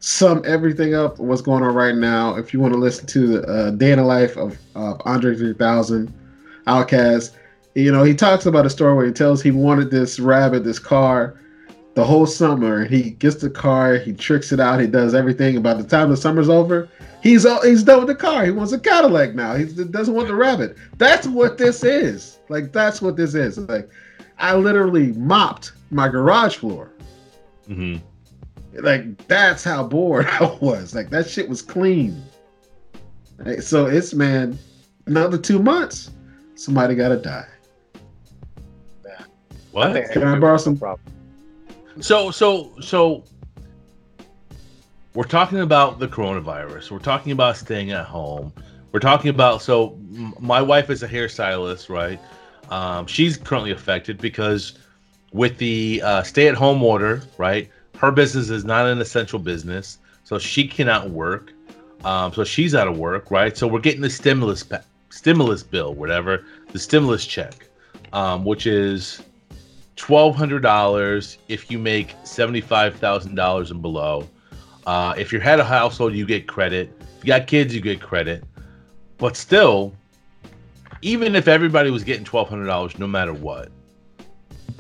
[0.01, 3.43] sum everything up, what's going on right now, if you want to listen to the
[3.47, 6.13] uh, day in the life of, of Andre 3000,
[6.67, 7.33] OutKast,
[7.79, 10.79] you know, he talks about a story where he tells he wanted this rabbit, this
[10.79, 11.35] car.
[11.95, 12.85] the whole summer.
[12.85, 15.57] He gets the car, he tricks it out, he does everything.
[15.57, 16.89] And by the time the summer's over,
[17.23, 18.45] he's all, he's done with the car.
[18.45, 19.55] He wants a Cadillac now.
[19.57, 20.77] He doesn't want the rabbit.
[20.99, 22.39] That's what this is.
[22.49, 23.59] Like that's what this is.
[23.59, 23.89] Like
[24.39, 26.93] I literally mopped my garage floor.
[27.67, 27.97] hmm
[28.75, 30.95] Like that's how bored I was.
[30.95, 32.31] Like that shit was clean.
[33.39, 34.59] Like, so it's man,
[35.07, 36.11] another two months,
[36.55, 37.47] somebody gotta die.
[39.73, 39.93] What?
[39.93, 41.01] think Can I borrow some- problem.
[42.01, 43.25] So so so
[45.15, 46.91] we're talking about the coronavirus.
[46.91, 48.53] We're talking about staying at home.
[48.93, 52.21] We're talking about so m- my wife is a hairstylist, right?
[52.71, 54.79] Um, she's currently affected because
[55.33, 57.69] with the uh, stay-at-home order, right?
[57.97, 61.53] Her business is not an essential business, so she cannot work.
[62.05, 63.57] Um, so she's out of work, right?
[63.57, 67.69] So we're getting the stimulus pa- stimulus bill, whatever the stimulus check,
[68.13, 69.21] um, which is
[69.99, 74.27] twelve hundred dollars if you make seventy-five thousand dollars and below.
[74.87, 76.91] Uh, if you're head of household, you get credit.
[77.19, 78.45] If you got kids, you get credit.
[79.19, 79.93] But still,
[81.03, 83.71] even if everybody was getting twelve hundred dollars, no matter what,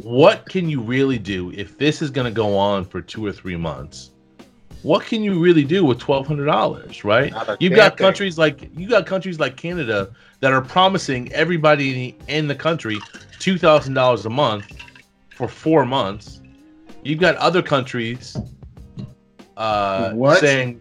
[0.02, 3.32] what can you really do if this is going to go on for two or
[3.32, 4.12] three months?
[4.82, 7.34] What can you really do with twelve hundred dollars, right?
[7.58, 8.04] You've got thing.
[8.04, 13.00] countries like you got countries like Canada that are promising everybody in the country
[13.40, 14.64] two thousand dollars a month
[15.38, 16.40] for four months.
[17.04, 18.36] You've got other countries
[19.56, 20.40] uh, What?
[20.40, 20.80] saying,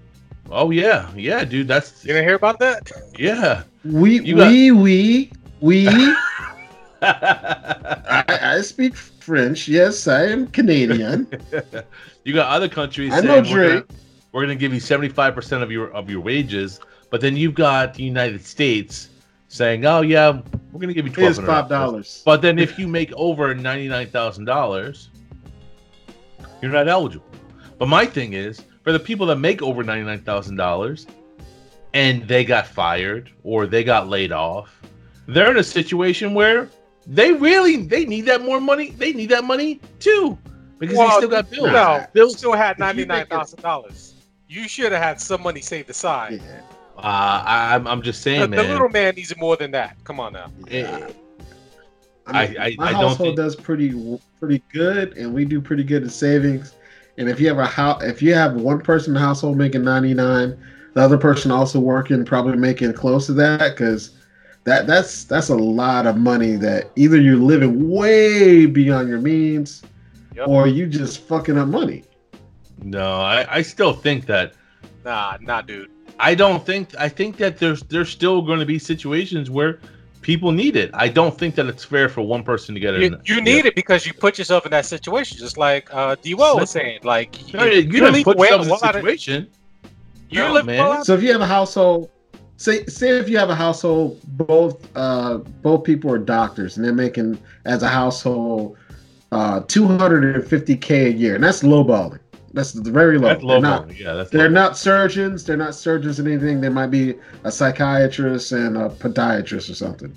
[0.49, 2.91] "Oh yeah, yeah, dude, that's You didn't hear about that?
[3.17, 5.87] yeah." We You got- we we we.
[7.01, 8.23] I,
[8.57, 9.67] I speak French.
[9.67, 11.27] Yes, I am Canadian.
[12.25, 13.99] you got other countries I saying know we're gonna, Drake.
[14.31, 16.79] we're gonna give you seventy five percent of your of your wages,
[17.11, 19.09] but then you've got the United States
[19.47, 23.53] saying, "Oh yeah, we're gonna give you twelve dollars." But then if you make over
[23.55, 25.09] ninety nine thousand dollars,
[26.61, 27.25] you're not eligible.
[27.77, 31.07] But my thing is, for the people that make over ninety nine thousand dollars,
[31.93, 34.81] and they got fired or they got laid off,
[35.27, 36.69] they're in a situation where
[37.05, 38.91] they really they need that more money.
[38.91, 40.37] They need that money too
[40.79, 41.71] because they still got bills.
[41.71, 42.37] No, Bills.
[42.37, 44.13] still had If you ninety make nine it- thousand dollars.
[44.49, 46.39] You should have had some money saved aside.
[46.41, 46.61] Yeah,
[46.97, 48.69] Uh, I, I'm I'm just saying, the man.
[48.69, 49.97] little man needs more than that.
[50.03, 50.51] Come on now.
[50.69, 51.07] yeah.
[52.25, 55.45] I, mean, I- I- my I don't household think- does pretty pretty good, and we
[55.45, 56.73] do pretty good in savings.
[57.19, 59.83] And if you have a house, if you have one person in the household making
[59.83, 60.57] ninety nine,
[60.93, 64.11] the other person also working, probably making close to that, because
[64.65, 69.83] that that's that's a lot of money that either you're living way beyond your means,
[70.35, 70.47] Yep.
[70.47, 72.03] or you just fucking up money.
[72.83, 74.53] no, I, I still think that
[75.05, 75.89] Nah, nah, dude.
[76.19, 79.79] I don't think I think that there's there's still going to be situations where
[80.21, 80.89] people need it.
[80.93, 83.01] I don't think that it's fair for one person to get it.
[83.01, 86.33] You, you need it because you put yourself in that situation, just like uh, D.
[86.33, 86.99] Well was saying.
[87.03, 89.47] Like No, you, you didn't live put well- yourself in well a out of- situation.
[90.29, 91.03] You No, live man.
[91.05, 92.09] So if you have a household,
[92.57, 96.93] say say if you have a household, both uh both people are doctors and they're
[96.93, 98.75] making as a household
[99.31, 102.19] uh 250k a year, and that's lowballing.
[102.57, 103.27] That's very low.
[103.29, 103.59] That's they're low.
[103.59, 104.61] not yeah, that's they're low.
[104.61, 105.43] not surgeons.
[105.45, 106.59] They're not surgeons in anything.
[106.59, 110.11] They might be a psychiatrist and a podiatrist or something.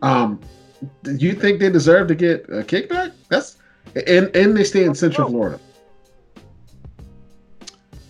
[0.00, 0.40] Um,
[1.02, 3.12] do you think they deserve to get a kickback?
[3.28, 3.58] That's
[3.94, 5.60] and and they stay in Central Florida.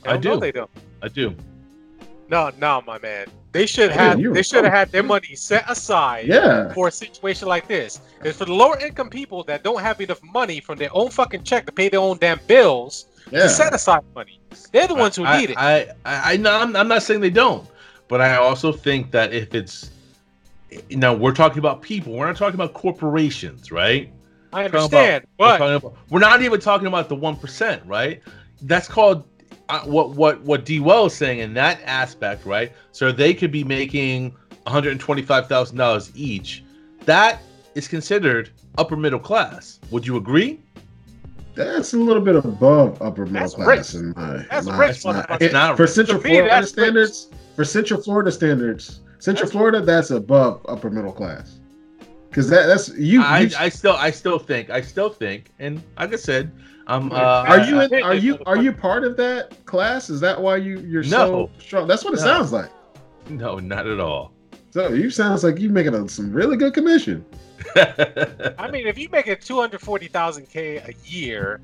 [0.06, 0.38] I Hell no, do.
[0.38, 0.70] They don't.
[1.02, 1.34] I do.
[2.28, 3.26] No, no, my man.
[3.52, 4.20] They should have.
[4.20, 8.00] you're They should have had their money set aside Yeah, for a situation like this.
[8.18, 11.42] Because for the lower income people that don't have enough money from their own fucking
[11.42, 13.46] check to pay their own damn bills, yeah.
[13.48, 14.40] set aside money.
[14.72, 15.56] They're the ones who I, need it.
[15.58, 17.66] I, I, I, no, I'm, I'm not saying they don't,
[18.08, 19.90] but I also think that if it's
[20.90, 24.12] now we're talking about people, we're not talking about corporations, right?
[24.52, 28.22] I understand, We're, but talking about- we're not even talking about the one percent, right?
[28.62, 29.24] That's called
[29.68, 32.72] uh, what what what D Well is saying in that aspect, right?
[32.92, 34.30] So they could be making
[34.64, 36.64] one hundred and twenty five thousand dollars each.
[37.04, 37.40] That
[37.74, 39.78] is considered upper middle class.
[39.90, 40.58] Would you agree?
[41.54, 44.02] That's a little bit above upper middle That's class rich.
[44.02, 45.92] in my, That's my rich, my- it- Not for rich.
[45.92, 46.72] Central me, Florida that's rich.
[46.72, 47.28] standards.
[47.56, 51.58] For Central Florida standards, Central That's- Florida, that's above upper middle class.
[52.28, 53.22] Because that that's you.
[53.22, 56.52] I, you I still I still think I still think, and like I said,
[56.86, 60.08] um, uh, are you I- in, are you are you part of that class?
[60.08, 61.08] Is that why you you're No.
[61.08, 61.88] so strong?
[61.88, 62.22] That's what it No.
[62.22, 62.70] sounds like.
[63.28, 64.32] no, not at all.
[64.70, 67.24] So you sounds like you're making a, some really good commission.
[67.76, 71.60] I mean, if you make it two hundred forty thousand k a year,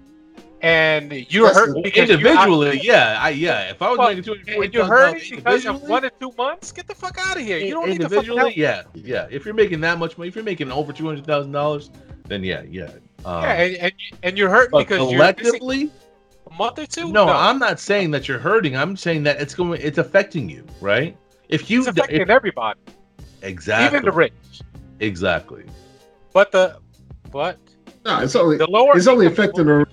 [0.63, 3.71] and you're That's- hurt because you're individually, yeah, I yeah.
[3.71, 6.33] If I was Well, making two hundred you're dollars because of individually, one or two
[6.37, 7.59] months, get the fuck out of here.
[7.59, 9.27] You don't need to individually, yeah, yeah.
[9.31, 11.91] If you're making that much money, if you're making over two hundred thousand dollars,
[12.29, 12.91] then yeah, yeah.
[13.25, 15.91] Um, yeah, and, and and you're hurting but because you're collectively,
[16.51, 17.11] a month or two.
[17.11, 18.77] no, I'm not saying that you're hurting.
[18.77, 21.17] I'm saying that it's going, it's affecting you, right?
[21.49, 22.79] If you It's affecting if- everybody,
[23.43, 24.33] exactly, even the rich.
[25.01, 25.65] exactly.
[26.37, 26.77] But the
[27.33, 27.57] but
[28.05, 29.87] No, it's only the lower it's only affecting the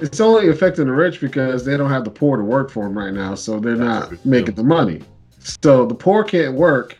[0.00, 2.98] it's only affecting the rich because they don't have the poor to work for them
[2.98, 4.62] right now, so they're That's not making too.
[4.62, 5.00] the money.
[5.38, 6.98] So the poor can't work.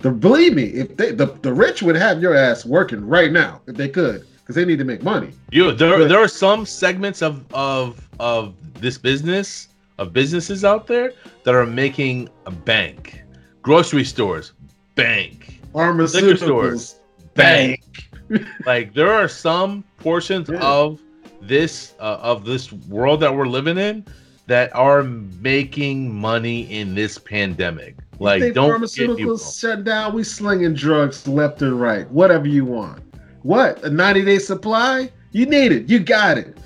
[0.00, 3.62] The believe me, if they the, the rich would have your ass working right now
[3.66, 5.30] if they could, because they need to make money.
[5.50, 10.88] You there But- there are some segments of of of this business of businesses out
[10.88, 13.22] there that are making a bank.
[13.62, 14.52] Grocery stores,
[14.94, 17.00] bank, Pharmaceuticals, stores.
[17.34, 17.82] Bank.
[18.66, 20.60] like there are some portions Yeah.
[20.60, 21.00] of
[21.42, 24.04] this uh, of this world that we're living in
[24.46, 27.96] that are making money in this pandemic.
[28.18, 30.14] You Like think don't pharmaceuticals shut down.
[30.14, 32.08] We slinging drugs left and right.
[32.10, 33.02] Whatever you want.
[33.42, 35.10] What a ninety day supply?
[35.32, 35.88] You need it.
[35.88, 36.56] You got it.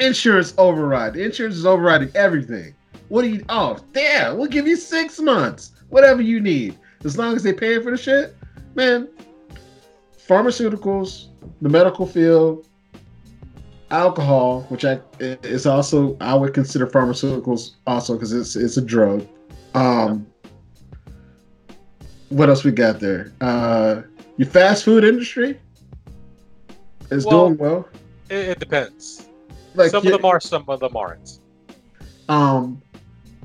[0.00, 1.16] Insurance override.
[1.16, 2.74] Insurance is overriding everything.
[3.08, 3.44] What do you?
[3.48, 4.36] Oh, damn.
[4.36, 5.72] We'll give you six months.
[5.88, 8.36] Whatever you need, as long as they pay for the shit,
[8.74, 9.08] man.
[10.28, 11.28] Pharmaceuticals,
[11.62, 12.66] the medical field,
[13.90, 19.26] alcohol, which I is also I would consider pharmaceuticals also because it's it's a drug.
[19.74, 20.26] Um,
[22.28, 23.32] what else we got there?
[23.40, 24.02] Uh,
[24.36, 25.58] your fast food industry
[27.10, 27.88] is Well, doing well.
[28.28, 29.28] It, it depends.
[29.74, 31.38] Like some your- of them are, some of them aren't.
[32.28, 32.82] um,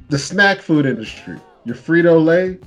[0.10, 2.58] the snack food industry, your Frito Lay,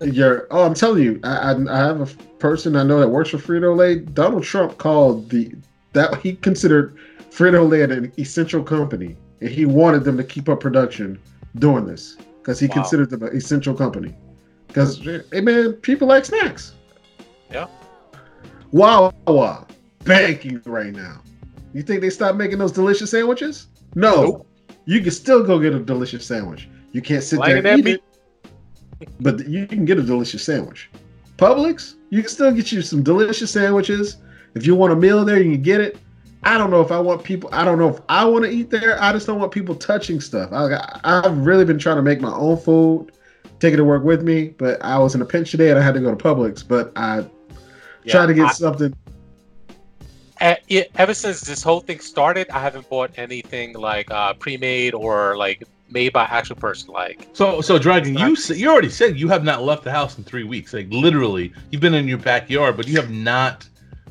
[0.00, 2.06] your oh, I'm telling you, I, I I have a
[2.38, 3.96] person I know that works for Frito Lay.
[4.00, 5.52] Donald Trump called the
[5.92, 6.96] that he considered
[7.30, 11.18] Frito Lay an essential company, and he wanted them to keep up production
[11.56, 12.74] doing this because he Wow.
[12.74, 14.14] considered them an essential company.
[14.66, 14.98] Because
[15.32, 16.74] hey man, people like snacks.
[17.50, 17.66] Yeah.
[18.70, 19.66] Wow, Wawa
[20.04, 21.20] banking right now.
[21.72, 23.68] You think they stopped making those delicious sandwiches?
[23.94, 24.22] No.
[24.22, 24.46] Nope.
[24.86, 26.68] You can still go get a delicious sandwich.
[26.92, 28.02] You can't sit Lighting there and eat it,
[29.20, 30.90] but you can get a delicious sandwich.
[31.36, 34.16] Publix, you can still get you some delicious sandwiches.
[34.54, 35.98] If you want a meal there, you can get it.
[36.42, 37.48] I don't know if I want people.
[37.52, 39.00] I don't know if I want to eat there.
[39.02, 40.50] I just don't want people touching stuff.
[40.52, 43.12] I, I've really been trying to make my own food,
[43.60, 44.48] take it to work with me.
[44.48, 46.66] But I was in a pinch today and I had to go to Publix.
[46.66, 47.24] But I
[48.04, 48.94] Yeah, tried to get I- something.
[50.40, 50.54] Uh,
[50.94, 55.64] ever since this whole thing started, I haven't bought anything like uh, pre-made or like
[55.90, 56.90] made by actual person.
[56.92, 60.18] Like, So, so Dragon, you s- you already said you have not left the house
[60.18, 60.72] in three weeks.
[60.72, 63.68] Like literally, you've been in your backyard, but you have not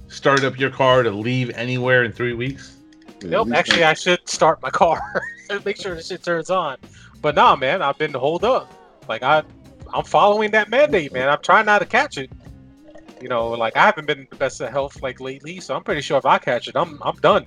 [0.07, 2.77] started up your car to leave anywhere in three weeks.
[3.23, 3.49] nope.
[3.53, 5.01] Actually, I should start my car
[5.49, 6.77] and make sure the shit turns on.
[7.21, 8.71] But nah, man, I've been hold up.
[9.09, 9.43] Like I,
[9.93, 11.29] I'm following that mandate, man.
[11.29, 12.29] I'm trying not to catch it.
[13.21, 16.01] You know, like I haven't been the best of health like lately, so I'm pretty
[16.01, 17.45] sure if I catch it, I'm I'm done.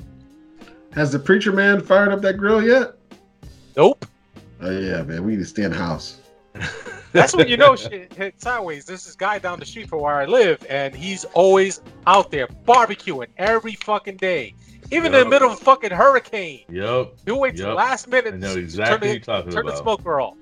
[0.93, 2.95] Has the preacher man fired up that grill yet?
[3.77, 4.05] Nope.
[4.63, 5.25] Oh yeah, man.
[5.25, 6.19] We need to stay in the house.
[7.13, 8.85] That's when you know shit hit sideways.
[8.85, 12.47] This is guy down the street from where I live, and he's always out there
[12.47, 14.55] barbecuing every fucking day,
[14.91, 16.65] even in the middle of a fucking hurricane.
[16.69, 19.53] Yep, He'll wait till the last minute I know exactly what turn, you're the, talking
[19.53, 19.83] turn the about.
[19.83, 20.35] smoker off.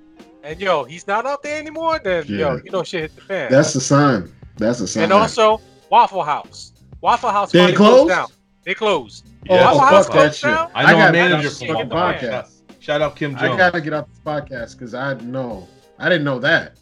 [0.42, 2.00] And yo, he's not out there anymore.
[2.02, 3.50] Then yo, you know shit hit the fan.
[3.50, 4.32] That's the sign.
[4.56, 5.04] That's the sign.
[5.04, 6.72] and also Waffle House.
[7.00, 7.92] Waffle House They finally closed?
[7.94, 8.26] closed down.
[8.64, 9.28] They closed.
[9.48, 10.50] Yes, Waffle oh, House fuck that closed shit.
[10.50, 10.70] down.
[10.74, 11.96] I know I got- a manager I from got Waffle the
[12.34, 12.48] House.
[12.50, 12.57] podcast.
[12.88, 13.52] Shout out Kim Jones.
[13.52, 16.78] I gotta get off this podcast because I know I didn't know that.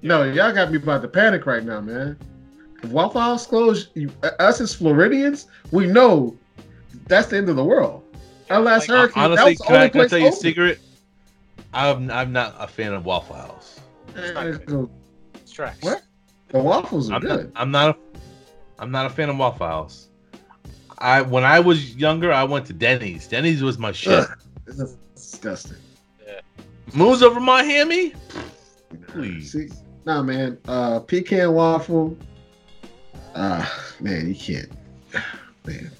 [0.00, 2.16] No, y'all got me about to panic right now, man.
[2.82, 6.34] If Waffle House closed, you, us as Floridians, we know
[7.06, 8.02] that's the end of the world.
[8.48, 10.28] Our last Like, hurricane, that Honestly, was the can I, only can I tell you
[10.28, 10.80] a secret?
[11.74, 13.78] I'm I'm not a fan of Waffle House.
[14.14, 14.88] The,
[15.34, 15.76] It's trash.
[15.82, 16.00] What?
[16.48, 17.52] the waffles are I'm not, good.
[17.56, 17.98] I'm not a
[18.78, 20.08] I'm not a fan of Waffle House.
[20.96, 23.28] I when I was younger, I went to Denny's.
[23.28, 24.24] Denny's was my shit.
[24.80, 24.88] Ugh,
[25.32, 25.78] It's disgusting.
[26.92, 28.12] Moons over my hammy.
[29.08, 29.52] Please.
[29.52, 29.70] See,
[30.04, 30.58] nah, man.
[30.68, 32.18] Uh, pecan waffle.
[33.34, 34.70] Ah, man, you can't.
[35.64, 35.90] Man.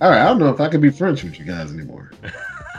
[0.00, 2.10] All right, I don't know if I can be friends with you guys anymore.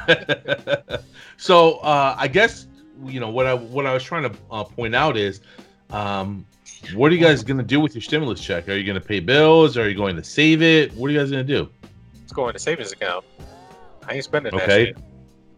[1.38, 2.68] so uh, I guess
[3.05, 5.39] you know what I what I was trying to uh, point out is,
[5.91, 6.45] um,
[6.93, 8.68] what are you guys gonna do with your stimulus check?
[8.68, 9.78] Are you gonna pay bills?
[9.78, 10.93] Are you going to save it?
[10.93, 11.70] What are you guys gonna do?
[12.22, 13.26] It's going to savings account.
[14.08, 14.86] I ain't spending that Okay.
[14.88, 14.97] shit.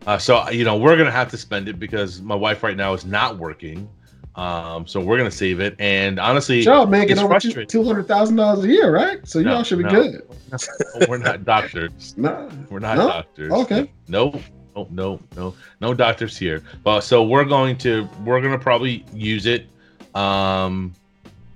[0.10, 2.96] Uh, so you know we're gonna have to spend it because my wife right now
[2.96, 3.88] is not working.
[4.36, 5.76] Um, so we're gonna save it.
[5.78, 9.20] And honestly, Y'all making it's over two hundred thousand dollars a year, right?
[9.28, 9.92] So No, y'all should be no.
[9.92, 10.28] good.
[11.08, 12.16] we're not doctors.
[12.18, 13.08] No, We're not No?
[13.08, 13.52] doctors.
[13.52, 13.92] Okay.
[14.08, 14.42] No,
[14.76, 16.64] no, no, no, no doctors here.
[16.84, 19.68] But so we're going to we're gonna probably use it
[20.16, 20.92] um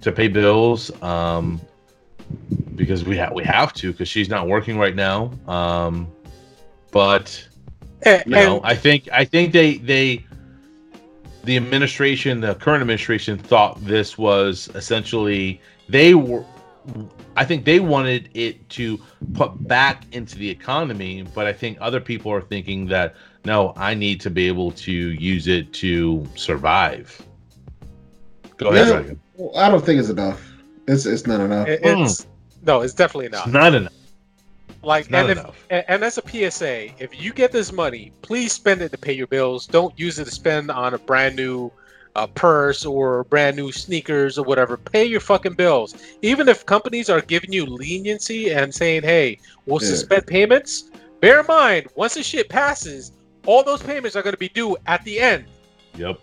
[0.01, 0.91] to pay bills.
[1.01, 1.59] Um
[2.75, 5.31] because we have we have to because she's not working right now.
[5.47, 6.07] Um,
[6.91, 7.47] but
[8.05, 10.25] And, you know, and- I think I think they they
[11.43, 16.45] the administration, the current administration, thought this was essentially they were.
[17.37, 18.99] I think they wanted it to
[19.33, 23.93] put back into the economy, but I think other people are thinking that no, I
[23.93, 27.21] need to be able to use it to survive.
[28.57, 29.13] Go ahead, Yeah.
[29.35, 30.49] Well, I don't think it's enough.
[30.87, 31.67] It's it's not enough.
[31.67, 32.27] it- it's
[32.65, 33.49] no, it's definitely It's not.
[33.49, 33.93] not enough.
[34.83, 38.91] Like, and if and, as a PSA, if you get this money, please spend it
[38.91, 39.65] to pay your bills.
[39.65, 41.71] Don't use it to spend on a brand new
[42.15, 44.75] uh, purse or brand new sneakers or whatever.
[44.75, 45.95] Pay your fucking bills.
[46.21, 49.87] Even if companies are giving you leniency and saying, "Hey, we'll Yeah.
[49.87, 53.13] suspend payments," bear in mind once the shit passes,
[53.45, 55.45] all those payments are going to be due at the end.
[55.95, 56.19] Yep.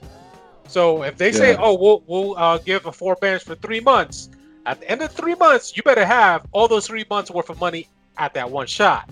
[0.69, 4.29] So if they say, "Oh, we'll we'll uh, give a forbearance for three months,"
[4.67, 7.59] at the end of three months, you better have all those three months worth of
[7.59, 7.89] money
[8.21, 9.11] at that one shot.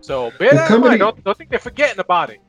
[0.00, 1.00] So bear The that in mind.
[1.00, 2.40] Don't, don't think they're forgetting about it.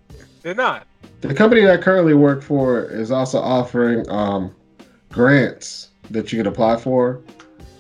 [0.41, 0.88] They're not.
[1.21, 4.53] The company that I currently work for is also offering um,
[5.09, 7.21] grants that you can apply for.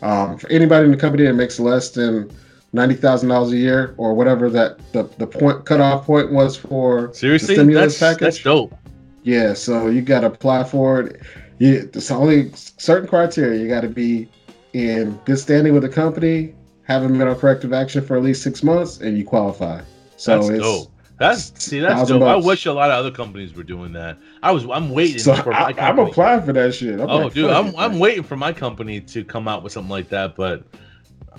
[0.01, 2.31] Um, for anybody in the company that makes less than
[2.71, 7.11] ninety thousand dollars a year or whatever that the, the point cutoff point was for
[7.13, 8.35] Seriously, the stimulus that's, package.
[8.35, 8.75] that's dope.
[9.23, 11.21] Yeah, so you got to apply for it.
[11.57, 13.59] You, there's only certain criteria.
[13.59, 14.29] You got to be
[14.73, 16.53] in good standing with the company,
[16.87, 19.81] haven't been on corrective action for at least six months, and you qualify.
[20.15, 20.91] So That's it's dope.
[21.19, 22.21] That's see, that's dope.
[22.21, 24.17] I wish a lot of other companies were doing that.
[24.41, 26.99] I was, I'm waiting so for my I, I'm applying for that shit.
[26.99, 27.99] I'm oh, like, dude, I'm, it, I'm man.
[27.99, 30.63] waiting for my company to come out with something like that, but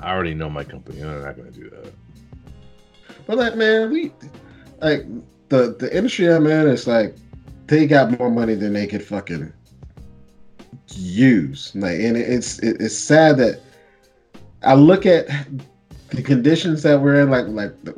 [0.00, 1.00] I already know my company.
[1.00, 1.92] They're not going to do that.
[3.26, 4.12] But like, man, we
[4.80, 5.06] like
[5.48, 7.16] the the industry I'm in is like
[7.68, 9.52] they got more money than they could fucking
[10.88, 11.72] use.
[11.74, 13.60] Like, and it's it, it's sad that
[14.68, 15.28] I look at
[16.10, 17.94] the conditions that we're in, like like the,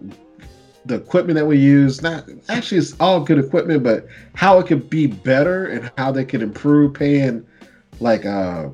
[0.87, 2.01] the equipment that we use.
[2.01, 6.25] Not actually, it's all good equipment, but how it could be better and how they
[6.25, 7.45] could improve paying
[7.99, 8.69] like uh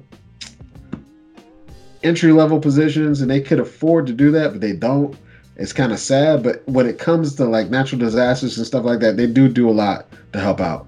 [2.02, 5.16] entry level positions, and they could afford to do that, but they don't
[5.58, 9.00] it's kind of sad but when it comes to like natural disasters and stuff like
[9.00, 10.86] that they do do a lot to help out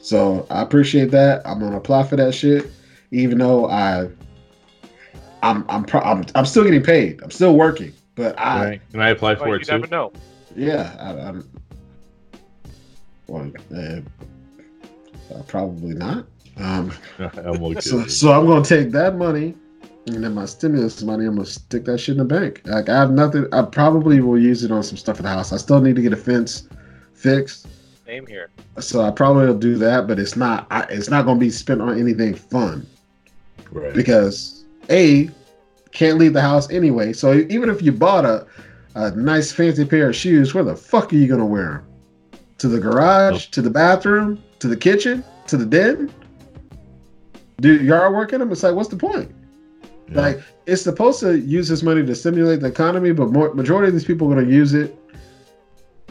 [0.00, 2.68] so i appreciate that i'm gonna apply for that shit
[3.12, 4.08] even though i
[5.42, 8.80] i'm i'm pro- i'm, I'm still getting paid i'm still working but i Right?
[8.90, 9.72] Can I apply But for you it too?
[9.72, 10.12] never know.
[10.56, 11.48] yeah I, i'm
[13.28, 14.00] well uh,
[15.34, 16.26] uh, probably not
[16.58, 17.80] um I'm okay.
[17.80, 19.54] so, so I'm gonna take that money
[20.06, 22.60] and then my stimulus money, I'm gonna stick that shit in the bank.
[22.64, 23.46] Like I have nothing.
[23.52, 25.52] I probably will use it on some stuff in the house.
[25.52, 26.66] I still need to get a fence
[27.14, 27.68] fixed,
[28.04, 28.50] Same here.
[28.80, 30.08] so I probably will do that.
[30.08, 30.66] But it's not.
[30.72, 32.84] I, it's not gonna be spent on anything fun
[33.70, 33.94] right.
[33.94, 35.30] because a
[35.92, 37.12] can't leave the house anyway.
[37.12, 38.46] So even if you bought a
[38.94, 42.38] a nice fancy pair of shoes, where the fuck are you gonna wear them?
[42.58, 46.12] To the garage, to the bathroom, to the kitchen, to the den.
[47.60, 48.50] Do yard work in them?
[48.52, 49.30] It's like, what's the point?
[50.10, 50.20] Yeah.
[50.20, 53.94] Like it's supposed to use this money to stimulate the economy, but more, majority of
[53.94, 54.96] these people are going to use it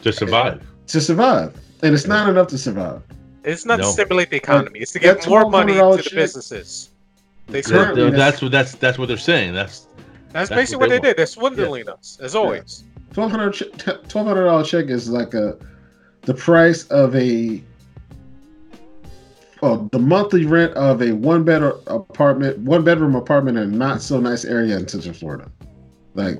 [0.02, 0.62] to survive.
[0.88, 3.02] to survive, and it's not enough to survive.
[3.44, 3.86] It's not No.
[3.86, 4.80] to stimulate the economy.
[4.80, 6.90] It's to get more money to the check- businesses.
[7.48, 7.94] They Yeah, swindle.
[7.96, 9.52] Currently, that's what that's that's what they're saying.
[9.54, 9.86] That's
[10.32, 11.16] That's, that's basically what what they they did.
[11.18, 12.84] They're swindling us, as always.
[13.12, 13.52] Twelve hundred
[14.08, 15.56] twelve hundred dollar check is like a
[16.22, 17.60] the price of a
[19.60, 23.76] well the monthly rent of a one bed uh, apartment, one bedroom apartment in a
[23.76, 25.50] not so nice area in Central Florida.
[26.14, 26.36] Like,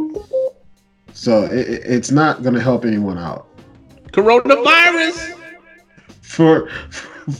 [1.12, 3.46] so it, it- it's not going to help anyone out.
[4.12, 5.38] coronavirus.
[6.22, 6.68] for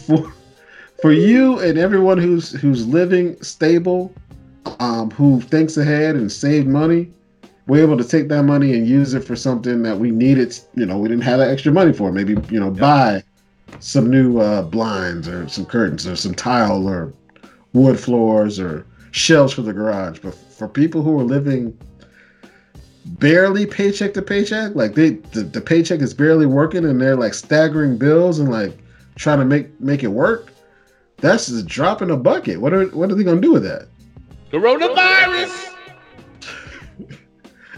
[0.07, 0.33] for
[1.03, 4.15] for you and everyone who's who's living stable,
[4.79, 7.11] um, who thinks ahead and save money,
[7.67, 10.57] we're able to take that money and use it for something that we needed.
[10.77, 12.13] You know, we didn't have that extra money for.
[12.13, 13.25] Maybe you know, buy
[13.81, 17.13] some new uh, blinds or some curtains or some tile or
[17.73, 20.21] wood floors or shelves for the garage.
[20.21, 21.77] But for people who are living
[23.19, 27.35] barely paycheck to paycheck, like they the, the paycheck is barely working and they're like
[27.35, 28.79] staggering bills and like
[29.17, 30.52] trying to make make it work.
[31.23, 32.61] That's just a drop in a bucket.
[32.61, 33.87] What are what are they gonna do with that?
[34.51, 35.69] Coronavirus.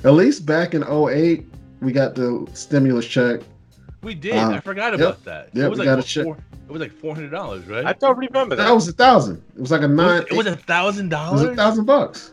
[0.05, 1.47] At least back in 08,
[1.81, 3.41] we got the stimulus check.
[4.03, 4.37] We did.
[4.37, 5.01] Uh, I forgot yep.
[5.01, 5.51] about that.
[5.55, 6.25] Yep, it was we like gotta what, check.
[6.25, 6.39] four,
[6.69, 7.85] It was like four hundred dollars, right?
[7.85, 8.65] I don't remember that.
[8.65, 9.43] That was a thousand.
[9.55, 10.23] It was like a nine.
[10.23, 12.33] it was a thousand it was a thousand bucks.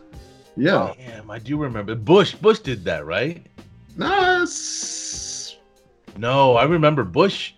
[0.56, 0.94] Yeah.
[0.98, 1.96] Damn, I do remember.
[1.96, 3.46] Bush, Bush did that, right?
[3.98, 5.58] Nah, it's-
[6.18, 7.54] No, I remember Bush.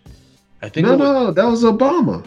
[0.62, 2.26] I think no, was, no, that was Obama.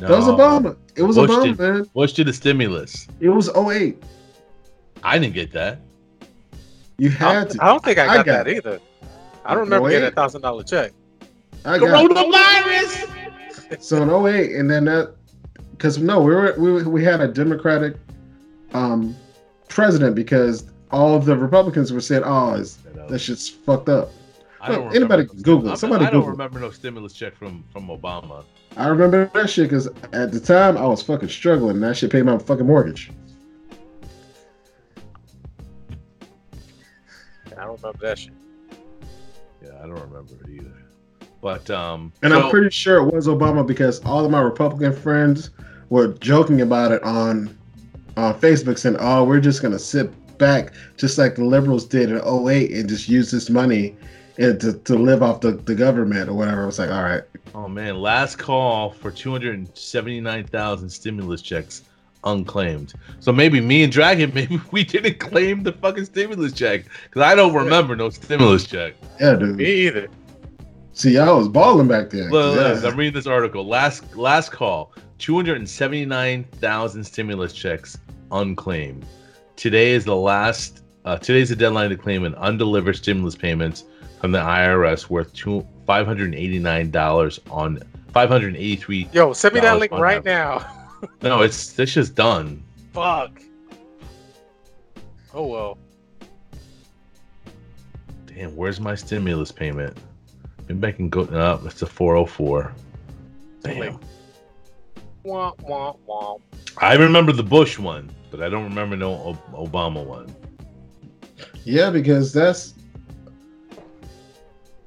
[0.00, 0.76] No, That was Obama.
[0.96, 1.58] It was Bush Obama, did.
[1.58, 1.90] man.
[1.94, 3.06] Bush did the stimulus.
[3.20, 4.02] It was 08.
[5.02, 5.78] I didn't get that.
[6.98, 7.64] You had don't, to.
[7.64, 8.80] I don't think I I got, got that either.
[9.44, 9.92] I don't remember Wait.
[9.92, 10.92] getting a thousand dollar check.
[11.64, 13.82] I got Coronavirus.
[13.82, 15.14] so in 08, and then that
[15.72, 17.96] because no, we were we, we had a Democratic
[18.74, 19.16] um
[19.68, 22.76] president because all of the Republicans were saying, "Oh, it's,
[23.08, 24.10] that shit's fucked up."
[24.60, 27.34] I don't Well, anybody remember- can Google Somebody I don't Google remember no stimulus check
[27.34, 28.44] from from Obama.
[28.76, 31.72] I remember that shit because at the time I was fucking struggling.
[31.76, 33.10] and That shit paid my fucking mortgage.
[37.56, 38.32] I don't remember that shit.
[39.62, 40.72] Yeah, I don't remember it either.
[41.42, 44.92] But um, And so- I'm pretty sure it was Obama because all of my Republican
[44.92, 45.50] friends
[45.88, 47.56] were joking about it on
[48.16, 52.20] on Facebook, saying, "Oh, we're just gonna sit back, just like the liberals did in
[52.20, 53.96] 08 and just use this money
[54.40, 57.22] and to, to live off the, the government or whatever." I was like, "All right,
[57.54, 61.82] Oh man, last call for 279,000 stimulus checks
[62.24, 62.92] unclaimed.
[63.18, 67.34] So maybe me and Dragon, maybe we didn't claim the fucking stimulus check because I
[67.34, 68.94] don't remember no stimulus check.
[69.20, 70.08] yeah, Me either.
[70.92, 72.30] See, I was balling back then.
[72.30, 72.88] Look, look, Yeah.
[72.90, 73.66] I'm reading this article.
[73.66, 77.98] Last last call, 279,000 stimulus checks
[78.32, 79.04] unclaimed.
[79.56, 80.82] Today is the last.
[81.04, 83.84] Uh, today's the deadline to claim an undelivered stimulus payments
[84.20, 87.78] from the IRS worth two five hundred eighty nine dollars on
[88.12, 89.08] five hundred eighty three.
[89.12, 90.76] Yo, send me that link right now.
[91.22, 92.62] No, it's this just done.
[92.92, 93.40] Fuck.
[95.32, 95.78] Oh well.
[98.26, 99.96] Damn, where's my stimulus payment?
[100.68, 101.64] Maybe I can go up.
[101.64, 102.74] it's a 404.
[103.62, 103.98] Damn.
[105.22, 106.36] Wah, wah, wah.
[106.76, 110.34] I remember the Bush one, but I don't remember no Obama one.
[111.70, 112.74] Yeah, because that's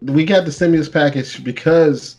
[0.01, 2.17] we got the stimulus package because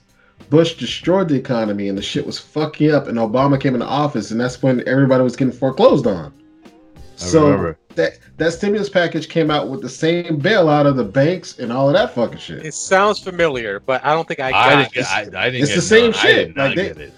[0.49, 4.31] Bush destroyed the economy and the shit was fucking up, and Obama came into office,
[4.31, 6.33] and that's when everybody was getting foreclosed on.
[6.65, 6.69] I
[7.17, 7.79] so remember.
[7.95, 11.89] that that stimulus package came out with the same bailout of the banks and all
[11.89, 12.65] of that fucking shit.
[12.65, 14.95] It sounds familiar, but I don't think I got I didn't it.
[14.95, 15.07] get.
[15.07, 16.15] I, I didn't it's get the same none.
[16.15, 16.47] I shit.
[16.49, 17.13] did not Like, they- get it.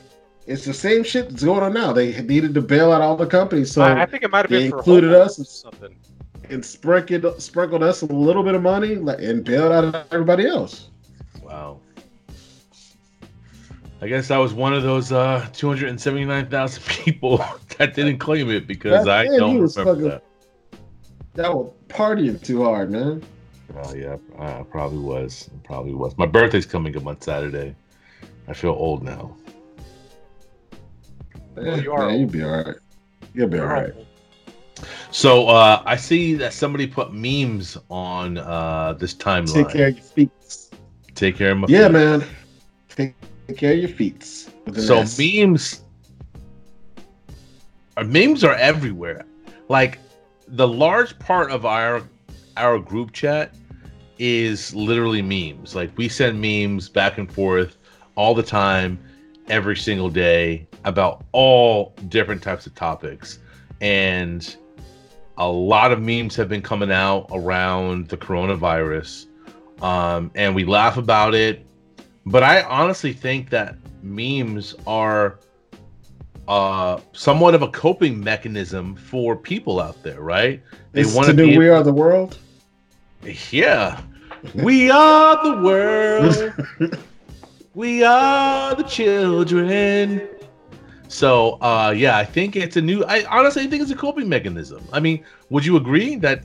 [0.48, 1.92] It's the same shit that's going on now.
[1.92, 4.50] They needed to bail out all the companies, so I, I think it might have
[4.50, 5.38] been included homeowners us.
[5.40, 5.96] or something.
[6.50, 10.88] And sprinkled sprinkled us a little bit of money, and bailed out everybody else.
[11.42, 11.80] Wow.
[14.02, 17.38] I guess I was one of those uh, 279,000 people
[17.78, 20.22] that didn't claim it because Back I then, don't remember fucking- that.
[21.34, 23.22] That was partying too hard, man.
[23.82, 25.50] Oh yeah, I probably was.
[25.64, 26.16] Probably was.
[26.16, 27.74] My birthday's coming up on Saturday.
[28.48, 29.36] I feel old now.
[31.54, 32.76] Well, you are man, you'll be all right.
[33.34, 33.92] You'll be all right.
[35.10, 39.52] So uh, I see that somebody put memes on uh, this timeline.
[39.54, 40.30] Take care of your feet.
[41.14, 41.92] Take care of my Yeah, feet.
[41.92, 42.24] man.
[42.90, 43.14] Take,
[43.48, 44.24] take care of your feet.
[44.74, 45.18] So S.
[45.18, 45.82] memes,
[47.96, 49.24] Our memes are everywhere.
[49.68, 49.98] Like
[50.48, 52.02] the large part of our
[52.56, 53.54] our group chat
[54.18, 55.74] is literally memes.
[55.74, 57.76] Like we send memes back and forth
[58.16, 58.98] all the time,
[59.48, 63.38] every single day about all different types of topics,
[63.80, 64.56] and
[65.38, 69.26] a lot of memes have been coming out around the coronavirus,
[69.82, 71.64] um, and we laugh about it.
[72.24, 75.38] But I honestly think that memes are
[76.48, 80.62] uh somewhat of a coping mechanism for people out there, right?
[80.92, 82.38] They wanna do be We Are the World.
[83.50, 84.00] Yeah.
[84.54, 86.98] We are the world.
[87.74, 90.28] we are the children.
[91.08, 94.86] So uh yeah, I think it's a new I honestly think it's a coping mechanism.
[94.92, 96.44] I mean, would you agree that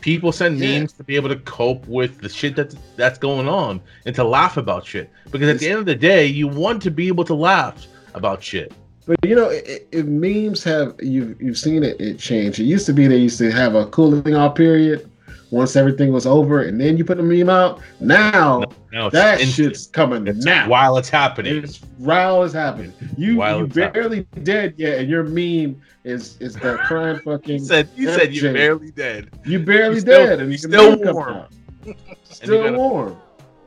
[0.00, 0.80] people send Yeah.
[0.80, 4.24] memes to be able to cope with the shit that that's going on and to
[4.24, 5.10] laugh about shit?
[5.30, 8.42] Because at the end of the day, you want to be able to laugh about
[8.42, 8.72] shit.
[9.06, 12.58] But you know, it, it, memes have you've you've seen it, it change.
[12.58, 15.10] It used to be they used to have a cooling off period
[15.54, 17.80] once everything was over, and then you put the meme out.
[18.00, 19.68] Now Now it's that instant.
[19.74, 20.68] shit's coming It's now.
[20.68, 21.62] while it's happening.
[21.64, 22.92] It's while it's happening.
[23.16, 24.02] You While you it's happening.
[24.02, 27.58] barely dead yet, and your meme is is that crying fucking.
[27.60, 29.30] You said you said you're barely dead.
[29.44, 31.46] You barely you still- dead, and you still warm.
[32.24, 33.16] Still gotta- warm.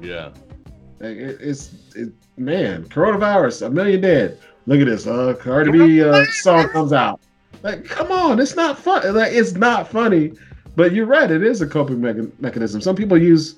[0.01, 0.29] Yeah.
[0.99, 4.39] Like, it, it's it, man, coronavirus, a million dead.
[4.65, 5.07] Look at this.
[5.07, 7.21] Uh, Cardi B uh, song comes out.
[7.63, 9.15] Like, come on, it's not fun.
[9.15, 10.33] Like, it's not funny.
[10.77, 11.29] But you're right.
[11.31, 12.81] It is a coping mecha- mechanism.
[12.81, 13.55] Some people use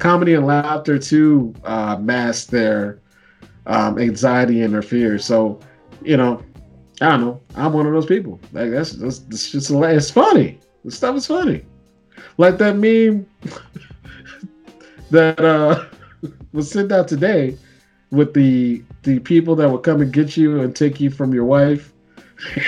[0.00, 2.98] comedy and laughter to uh, mask their
[3.66, 5.24] um, anxiety and their fears.
[5.24, 5.60] So,
[6.02, 6.42] you know,
[7.00, 7.40] I don't know.
[7.54, 8.40] I'm one of those people.
[8.52, 10.58] Like that's that's, that's just it's funny.
[10.84, 11.64] The stuff is funny.
[12.36, 13.28] Like that meme
[15.12, 15.84] that uh,
[16.52, 17.56] was sent out today
[18.10, 21.44] with the the people that would come and get you and take you from your
[21.44, 21.92] wife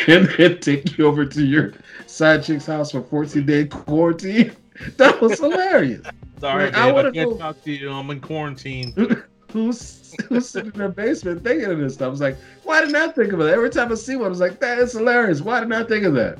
[0.06, 1.72] and then take you over to your
[2.06, 4.52] side chick's house for 14 day quarantine.
[4.96, 6.06] That was hilarious.
[6.40, 7.90] Sorry, Like, babe, I I, can't go- talk to you.
[7.90, 8.94] I'm in quarantine.
[9.52, 12.06] Who's who's sitting in their basement thinking of this stuff?
[12.06, 13.46] I was like, why didn't I think of it?
[13.48, 15.40] Every time I see one, I was like, that is hilarious.
[15.40, 16.38] Why didn't I think of that?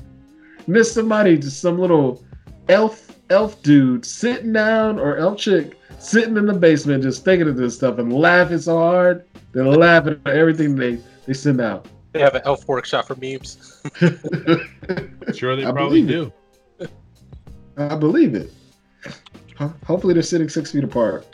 [0.67, 2.23] Miss somebody, just some little
[2.69, 7.57] elf elf dude sitting down or elf chick sitting in the basement just thinking of
[7.57, 9.25] this stuff and laughing so hard.
[9.53, 11.89] They're laughing at everything they, they send out.
[12.13, 13.83] They have an elf workshop for memes.
[15.35, 16.33] Sure, they I probably believe
[16.79, 16.89] do.
[17.77, 18.51] I believe it.
[19.87, 21.27] Hopefully they're sitting six feet apart.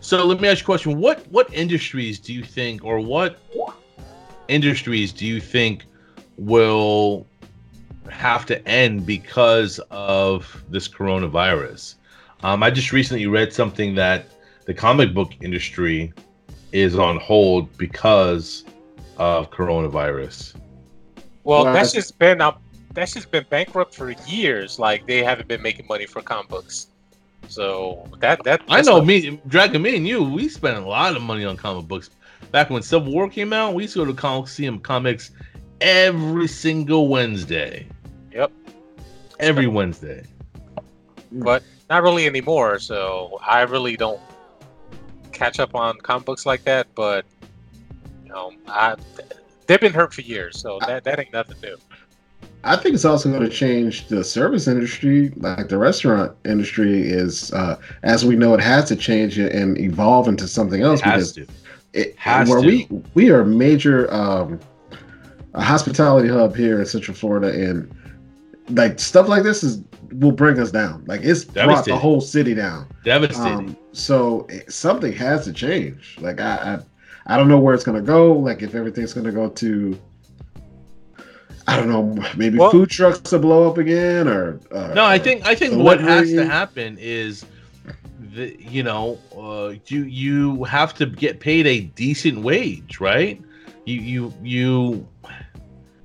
[0.00, 3.38] So let me ask you a question: What what industries do you think, or what
[4.48, 5.84] industries do you think
[6.38, 7.26] will
[8.10, 11.96] have to end because of this coronavirus?
[12.42, 14.26] Um, I just recently read something that
[14.64, 16.12] the comic book industry
[16.72, 18.64] is on hold because
[19.18, 20.54] of coronavirus.
[21.44, 22.60] Well, Well, that's I- just been up.
[22.92, 24.78] That's just been bankrupt for years.
[24.78, 26.88] Like they haven't been making money for comic books.
[27.48, 31.14] So that that I know not- me, Dragon, me and you, we spent a lot
[31.14, 32.10] of money on comic books.
[32.52, 35.30] Back when Civil War came out, we used to go to Coliseum Comics
[35.80, 37.86] every single Wednesday.
[38.32, 38.50] Yep.
[39.40, 40.24] Every Wednesday.
[41.32, 42.78] but not really anymore.
[42.78, 44.20] So I really don't
[45.32, 46.86] catch up on comic books like that.
[46.94, 47.35] But you
[48.36, 48.96] know, I
[49.66, 51.76] they've been hurt for years, so that that ain't nothing new.
[52.64, 57.52] I think it's also going to change the service industry, like the restaurant industry is,
[57.52, 61.32] uh, as we know, it has to change and evolve into something else It has
[61.32, 61.54] because to.
[61.92, 62.66] it, Has where to.
[62.66, 64.58] we we are a major um,
[65.54, 67.94] a hospitality hub here in Central Florida, and
[68.70, 69.82] like stuff like this is
[70.12, 71.04] will bring us down.
[71.06, 72.88] Like it's brought the whole city down.
[73.04, 73.70] Devastating.
[73.70, 76.16] Um, so it, something has to change.
[76.20, 76.80] Like I,
[77.26, 78.32] I, don't know where it's gonna go.
[78.32, 79.98] Like if everything's gonna go to,
[81.66, 85.18] I don't know, maybe Well- food trucks to blow up again, or uh, no, I
[85.18, 87.44] think I think what has to happen is
[88.34, 93.40] the you know, uh, you you have to get paid a decent wage, right?
[93.84, 95.08] You you you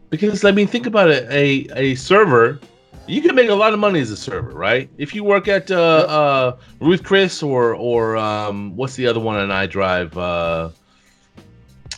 [0.09, 2.59] because I mean think about it, a a server
[3.07, 4.89] you can make a lot of money as a server, right?
[4.97, 9.37] If you work at uh, uh, Ruth Chris or or um, what's the other one
[9.37, 10.17] on I-Drive?
[10.17, 10.69] Uh,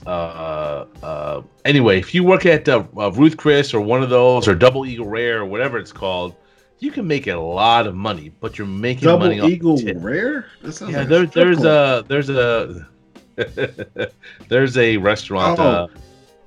[0.05, 4.47] uh, uh, anyway, if you work at uh, uh, Ruth Chris or one of those
[4.47, 6.35] or Double Eagle Rare or whatever it's called,
[6.79, 9.97] you can make a lot of money, but you're making double money off eagle tip.
[9.99, 10.47] rare.
[10.61, 12.87] That sounds Yeah, like there, there's a there's a
[14.49, 15.59] there's a restaurant.
[15.59, 15.63] Oh.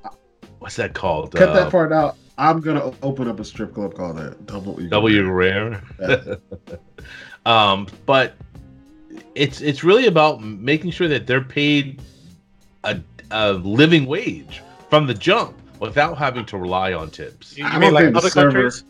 [0.05, 0.11] Uh,
[0.59, 1.35] what's that called?
[1.35, 2.17] cut uh, that part out.
[2.39, 4.89] I'm gonna open up a strip club called that double eagle.
[4.91, 5.83] Double Eagle Rare.
[5.99, 6.39] Rare.
[6.69, 6.77] Yeah.
[7.47, 8.35] um, but
[9.35, 12.03] it's it's really about making sure that they're paid
[12.85, 13.01] a,
[13.31, 17.57] a living wage from the jump without having to rely on tips.
[17.57, 18.85] You, I mean like other server- countries?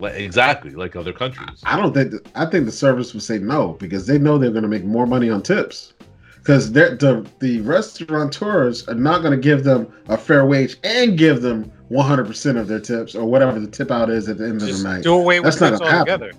[0.00, 1.60] Like, exactly like other countries.
[1.64, 2.10] I don't think.
[2.10, 4.84] that- I think the service would say no because they know they're going to make
[4.84, 5.92] more money on tips.
[6.38, 11.40] Because the the restaurateurs are not going to give them a fair wage and give
[11.42, 14.60] them 100 percent of their tips or whatever the tip out is at the end
[14.60, 15.04] of the night.
[15.04, 16.12] do away with That's not tips gonna happen.
[16.12, 16.32] altogether.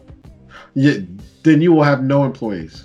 [0.75, 0.97] Yeah,
[1.43, 2.83] then you will have no employees.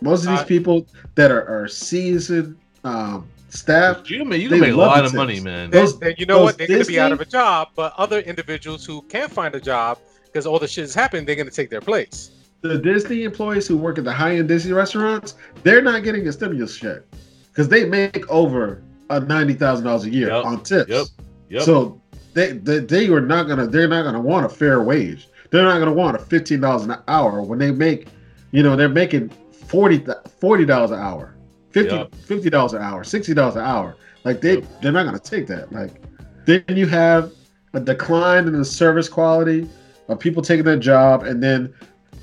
[0.00, 0.86] Most of these Uh, people
[1.16, 5.04] that are, are seasoned um, staff, You can make, you they can make a lot
[5.04, 5.70] of money, man.
[5.70, 6.58] Those- then you know those what?
[6.58, 7.68] They're going to be out of a job.
[7.74, 11.34] But other individuals who can't find a job because all the shit has happened, they're
[11.36, 12.30] going to take their place.
[12.62, 16.32] the Disney employees who work at the high end Disney restaurants, they're not getting a
[16.32, 17.02] stimulus check
[17.48, 20.88] because they make over a ninety thousand dollars a year Yep, on tips.
[20.90, 21.06] yep,
[21.48, 21.62] Yep.
[21.62, 22.00] So
[22.34, 25.26] they, they they are not gonna they're not gonna want a fair wage.
[25.50, 28.06] They're not gonna want a fifteen dollars an hour when they make,
[28.52, 29.30] you know, they're making
[29.66, 29.98] 40
[30.66, 31.34] dollars an hour,
[31.72, 31.94] 50
[32.28, 32.52] Yep.
[32.52, 33.96] dollars an hour, sixty dollars an hour.
[34.24, 34.64] Like they Yep.
[34.82, 35.72] they're not gonna take that.
[35.72, 36.02] Like
[36.46, 37.32] then you have
[37.74, 39.68] a decline in the service quality
[40.08, 41.72] of people taking their job, and then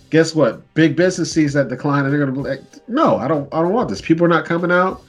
[0.10, 0.62] guess what?
[0.74, 3.74] Big business sees that decline, and they're gonna be like, no, I don't I don't
[3.74, 4.02] want this.
[4.02, 5.02] People are not coming out.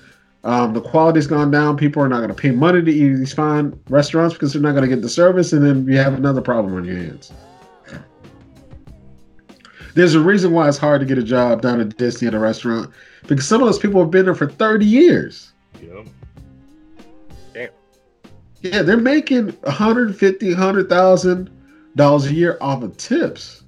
[0.44, 1.76] Um, the quality's gone down.
[1.76, 4.70] People are not going to pay money to eat these fine restaurants because they're not
[4.70, 7.32] going to get the service, and then you have another problem on your hands.
[9.98, 12.38] There's a reason why it's hard to get a job down at Disney at a
[12.38, 12.88] restaurant
[13.26, 15.50] because some of those people have been there for 30 years.
[15.82, 16.06] Yep.
[18.60, 21.50] Yeah, they're making 150, 100,000
[21.96, 23.64] dollars a year off of tips.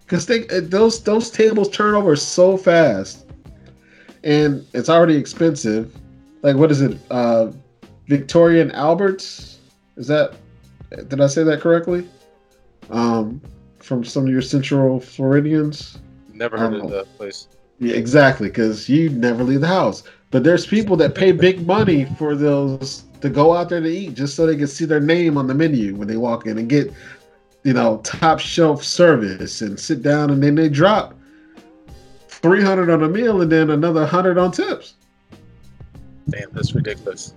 [0.00, 3.26] Because they uh, those those tables turn over so fast,
[4.24, 5.94] and it's already expensive.
[6.40, 6.96] Like what is it?
[7.10, 7.52] Uh,
[8.06, 9.58] Victoria and Alberts?
[9.98, 10.34] Is that?
[11.08, 12.08] Did I say that correctly?
[12.88, 13.42] Um,
[13.86, 15.98] from some of your Central Floridians.
[16.32, 17.48] Never heard of that place.
[17.78, 20.02] Yeah, exactly, because you never leave the house.
[20.30, 24.14] But there's people that pay big money for those to go out there to eat
[24.14, 26.68] just so they can see their name on the menu when they walk in and
[26.68, 26.92] get,
[27.62, 31.14] you know, top shelf service and sit down and then they drop
[32.28, 34.94] 300 on a meal and then another 100 on tips.
[36.28, 37.34] Damn, that's ridiculous.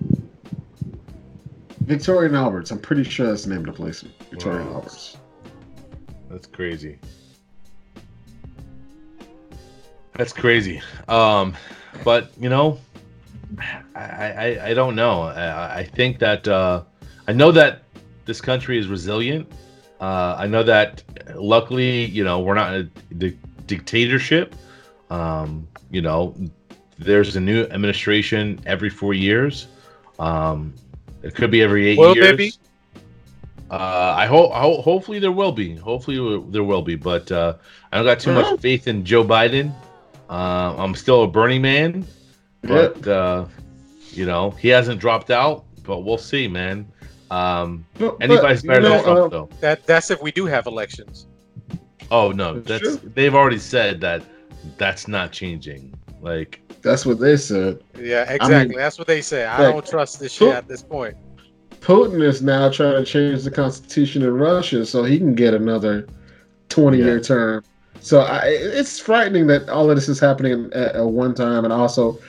[1.81, 2.71] Victoria and Alberts.
[2.71, 4.03] I'm pretty sure that's the name of the place.
[4.29, 5.17] Victoria and Alberts.
[6.29, 6.99] That's crazy.
[10.13, 10.81] That's crazy.
[11.07, 11.55] Um,
[12.03, 12.79] but you know,
[13.95, 15.23] I I, I don't know.
[15.23, 16.83] I, I think that uh,
[17.27, 17.83] I know that
[18.25, 19.51] this country is resilient.
[19.99, 21.03] Uh, I know that
[21.35, 22.83] luckily, you know, we're not a
[23.17, 24.55] di- dictatorship.
[25.09, 26.35] Um, you know,
[26.97, 29.67] there's a new administration every four years.
[30.19, 30.73] Um,
[31.23, 32.59] it could be every eight years.
[33.69, 34.51] Uh, I hope.
[34.51, 35.75] Ho- hopefully there will be.
[35.75, 36.17] Hopefully
[36.49, 36.95] there will be.
[36.95, 37.55] But uh,
[37.91, 38.51] I don't got too Uh-huh.
[38.51, 39.71] much faith in Joe Biden.
[40.29, 42.05] Uh, I'm still a Bernie man,
[42.63, 43.45] but uh,
[44.11, 45.65] you know he hasn't dropped out.
[45.83, 46.87] But we'll see, man.
[47.31, 49.49] Um, But- but, anybody's you better know, than Trump, uh, though.
[49.59, 51.27] That that's if we do have elections.
[52.11, 53.11] Oh no, That's that's true.
[53.13, 54.23] they've already said that
[54.77, 55.93] that's not changing.
[56.21, 57.81] Like, That's what they said.
[57.99, 58.75] Yeah, exactly.
[58.75, 59.45] that's what they say.
[59.45, 61.15] I don't trust this shit at this point.
[61.81, 66.07] Putin is now trying to change the constitution in Russia so he can get another
[66.69, 67.23] 20 year Yeah.
[67.23, 67.63] term.
[68.01, 71.65] So I, it's frightening that all of this is happening at, at one time.
[71.65, 72.19] And also,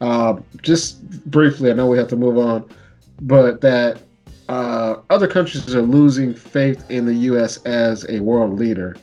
[0.00, 2.64] uh, just briefly, I know we have to move on,
[3.22, 3.98] but that
[4.48, 7.56] uh, other countries are losing faith in the U.S.
[7.64, 8.96] as a world leader,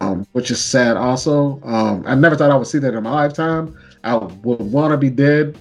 [0.00, 1.60] um, which is sad also.
[1.64, 3.76] Um, I never thought I would see that in my lifetime.
[4.04, 5.58] I would want to be dead.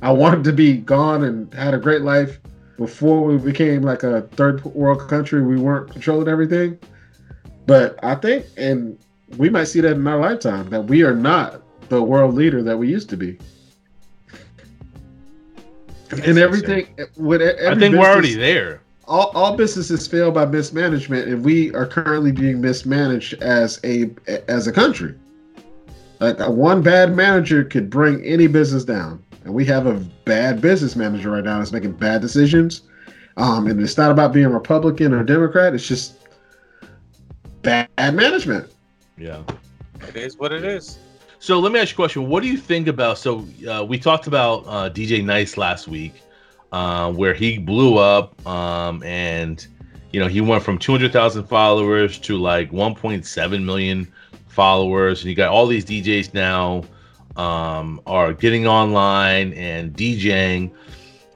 [0.00, 2.38] I wanted to be gone and had a great life
[2.76, 5.42] before we became like a third world country.
[5.42, 6.78] We weren't controlling everything.
[7.66, 8.98] But I think, and
[9.36, 12.76] we might see that in our lifetime, that we are not the world leader that
[12.76, 13.38] we used to be.
[16.24, 18.80] and everything, with every I think we're already there.
[19.08, 24.10] all, all businesses fail by mismanagement and we are currently being mismanaged as a
[24.48, 25.14] as a country
[26.20, 29.94] like uh, one bad manager could bring any business down and we have a
[30.24, 32.82] bad business manager right now that's making bad decisions
[33.38, 36.16] um, and it's not about being republican or democrat it's just
[37.62, 38.70] bad management
[39.16, 39.42] Yeah.
[40.08, 40.98] It is what it is.
[41.38, 42.28] So let me ask you a question.
[42.28, 43.18] What do you think about?
[43.18, 46.14] So uh, we talked about uh, DJ Nice last week,
[46.72, 49.66] uh, where he blew up, um, and
[50.12, 54.12] you know he went from 200,000 followers to like 1.7 million
[54.48, 56.84] followers, and you got all these DJs now
[57.36, 60.72] um, are getting online and DJing.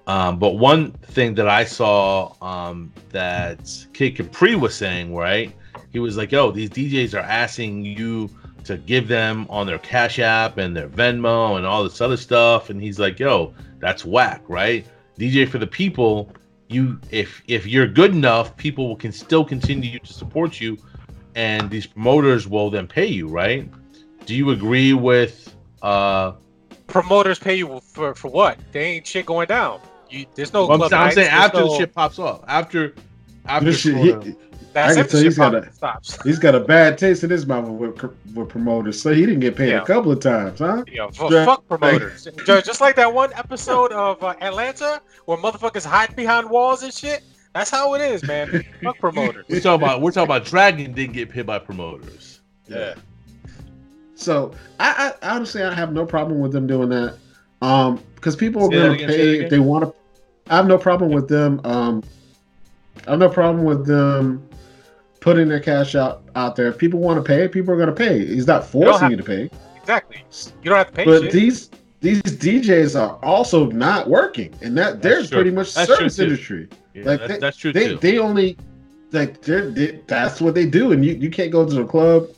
[0.06, 5.54] Um, but one thing that I saw um, that Kid Capri was saying, right?
[5.92, 8.30] He was like, "Yo, these DJs are asking you."
[8.62, 12.68] to give them on their Cash App and their Venmo and all this other stuff.
[12.68, 14.86] And he's like, "Yo, that's whack, right?
[15.18, 16.30] DJ for the people.
[16.68, 20.78] You, if if you're good enough, people can still continue to support you,
[21.34, 23.68] and these promoters will then pay you, right?
[24.26, 25.54] Do you agree with?
[25.82, 26.32] Uh
[26.86, 28.58] Promoters pay you for for what?
[28.72, 29.80] They ain't shit going down.
[30.08, 30.68] You, there's no.
[30.68, 32.94] I'm, club I'm nights, saying after no- the shit pops off, after
[33.46, 34.34] after shit, he,
[34.72, 36.20] That's I can tell he's got a- stops.
[36.24, 38.02] he's got a bad taste in his mouth with,
[38.34, 39.82] with promoters so he didn't get paid Yeah.
[39.82, 41.44] a couple of times huh Yo, fu- Yeah.
[41.44, 42.24] fuck promoters.
[42.44, 46.92] Ju- Just like that one episode of uh, Atlanta where motherfuckers hide behind walls and
[46.92, 47.22] shit.
[47.54, 48.64] That's how it is, man.
[48.82, 49.44] fuck promoters.
[49.48, 52.40] we're talking about we're talking about Dragon didn't get paid by promoters.
[52.68, 52.94] Yeah.
[54.20, 57.16] So I, I honestly I have no problem with them doing that.
[57.62, 59.94] Um, because people are gonna again, pay if they want to.
[60.52, 61.60] I have no problem with them.
[61.64, 62.02] Um,
[63.06, 64.46] I have no problem with them
[65.20, 66.68] putting their cash out out there.
[66.68, 68.24] If people want to pay, people are gonna pay.
[68.26, 69.50] He's not forcing you to pay.
[69.76, 70.22] Exactly.
[70.62, 71.32] You don't have to pay But shit.
[71.32, 75.28] these these DJs are also not working, and that they're true.
[75.28, 76.68] pretty much That's service industry.
[76.94, 77.96] Yeah, Like, that's, they- that's true They too.
[77.98, 78.56] they only
[79.12, 82.28] like they're they, that's what they do, and you you can't go to the club.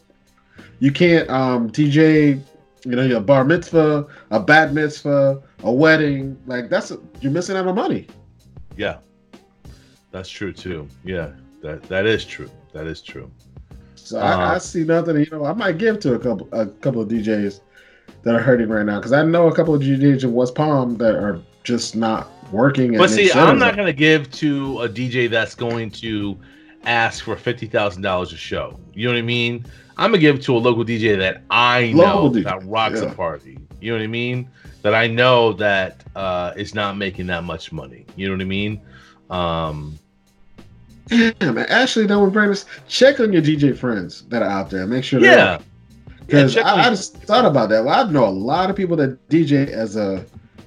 [0.82, 2.42] You can't um DJ,
[2.84, 6.38] you know, your bar mitzvah, a bat mitzvah, a wedding.
[6.46, 8.06] Like that's you're missing out on money.
[8.76, 8.98] Yeah,
[10.10, 10.88] that's true too.
[11.04, 11.30] Yeah,
[11.62, 12.50] that that is true.
[12.72, 13.30] That is true.
[13.94, 14.58] So I, I Uh-huh.
[14.58, 15.16] see nothing.
[15.18, 17.60] You know, I might give to a couple a couple of DJs
[18.24, 20.96] that are hurting right now because I know a couple of DJs in West Palm
[20.98, 22.96] that are just not working.
[22.96, 26.38] But see, I'm not gonna give to a DJ that's going to
[26.84, 28.78] ask for fifty thousand dollars a show.
[28.94, 29.64] You know what I mean?
[29.96, 33.00] I'm gonna give it to a local DJ that I know Local DJ, that rocks
[33.00, 33.10] yeah.
[33.10, 33.58] a party.
[33.80, 34.48] You know what I mean?
[34.82, 38.06] That I know that uh, is not making that much money.
[38.16, 38.80] You know what I mean?
[39.30, 39.98] Um,
[41.10, 41.66] Yeah, man.
[41.66, 42.64] Ashley, don't bring this.
[42.88, 44.86] Check on your DJ friends that are out there.
[44.86, 45.20] Make sure.
[45.20, 45.58] they're yeah.
[46.26, 47.84] Because check I, I just thought about that.
[47.84, 50.24] Well, I know a lot of people that DJ as a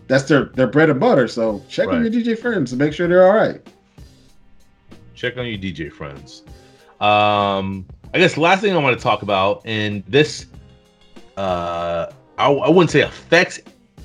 [0.08, 1.28] that's their their bread and butter.
[1.28, 3.66] So check on your DJ friends to make sure they're all right.
[5.16, 6.44] Check on your DJ friends.
[7.00, 10.46] Um, I guess last thing I want to talk about, and this,
[11.38, 12.08] uh,
[12.38, 13.60] I, I wouldn't say affects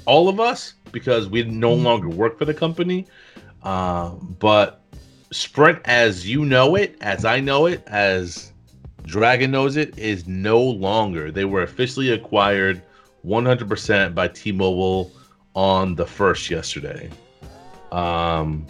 [0.07, 3.07] all of us because we no longer work for the company,
[3.63, 4.83] uh, but
[5.33, 8.53] Sprint, as you know it, as I know it, as
[9.05, 11.31] Dragon knows it, is no longer.
[11.31, 12.83] They were officially acquired
[13.25, 15.13] 100% by T-Mobile
[15.55, 17.11] on the first yesterday.
[17.93, 18.67] Um,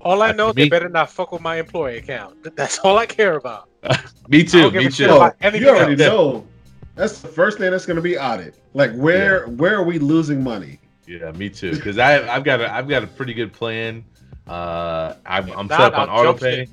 [0.00, 2.36] All I Uh, know, me- they better not fuck with my employee account.
[2.56, 3.68] That's all I care about.
[4.28, 4.70] me too.
[4.70, 5.06] Me too.
[5.08, 5.98] Oh, you already else.
[5.98, 6.46] know.
[6.94, 8.54] That's the first thing that's going to be audited.
[8.74, 10.80] Like where where are we losing money?
[11.06, 11.70] Yeah, me too.
[11.76, 14.04] Because I I've got a I've got a pretty good plan.
[14.48, 16.66] Uh, I'm, I'm set up on nah, auto pay,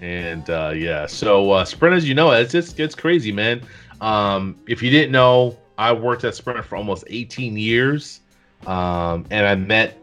[0.00, 1.06] and uh, yeah.
[1.06, 3.62] So uh, Sprint, as you know, it's just it's crazy, man.
[4.00, 8.20] Um, if you didn't know, I worked at Sprint for almost 18 years,
[8.66, 9.98] um, and I met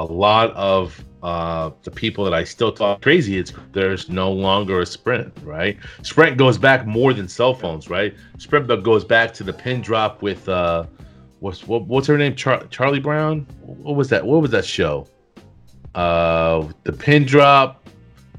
[0.00, 3.36] a lot of uh, the people that I still talk crazy.
[3.38, 5.76] It's there's no longer a Sprint, right?
[6.02, 8.14] Sprint goes back more than cell phones, right?
[8.38, 10.86] Sprint goes back to the pin drop with uh,
[11.40, 12.34] what's what, what's her name?
[12.34, 13.46] Char- Charlie Brown.
[13.60, 14.24] What was that?
[14.24, 15.06] What was that show?
[15.94, 17.86] Uh, the pin drop.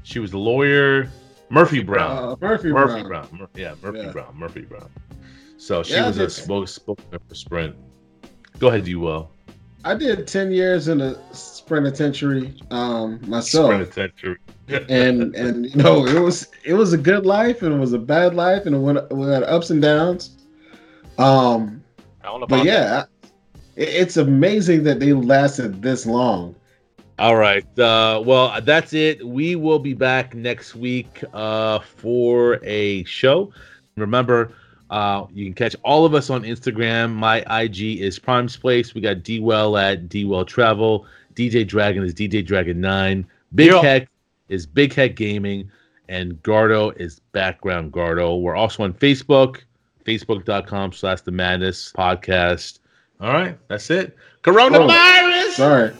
[0.02, 1.08] She was a lawyer.
[1.50, 2.16] Murphy Brown.
[2.32, 3.28] Uh, Murphy, Murphy Brown.
[3.28, 3.48] Brown.
[3.54, 4.10] Yeah, Murphy Yeah.
[4.10, 4.34] Brown.
[4.36, 4.88] Murphy Brown.
[5.58, 7.76] So she Yeah, was a spokesperson for Sprint.
[8.58, 9.30] Go ahead, you will.
[9.84, 11.18] I did ten years in the
[11.62, 13.66] Sprint penitentiary um, myself.
[13.90, 13.92] Sprint
[14.88, 17.98] and and you know it was it was a good life and it was a
[17.98, 20.36] bad life and it went we had ups and downs
[21.18, 21.82] um
[22.22, 23.04] I don't know but yeah
[23.76, 26.54] it, it's amazing that they lasted this long
[27.18, 27.66] All right.
[27.78, 29.24] Uh, well, that's it.
[29.24, 33.52] We will be back next week uh, for a show.
[33.96, 34.50] Remember,
[34.90, 37.12] uh, you can catch all of us on Instagram.
[37.12, 38.94] My IG is Prime's Place.
[38.94, 41.06] We got D Well at D Well Travel.
[41.34, 43.26] DJ Dragon is DJ Dragon Nine.
[43.54, 43.80] Big Yeah.
[43.82, 44.08] Hec
[44.48, 45.70] is Big Hec Gaming,
[46.08, 48.40] and Gardo is Background Gardo.
[48.40, 49.60] We're also on Facebook,
[50.04, 52.80] facebook.com slash the Maddness Podcast.
[53.20, 54.16] All right, that's it.
[54.42, 55.50] Coronavirus.
[55.52, 55.92] sorry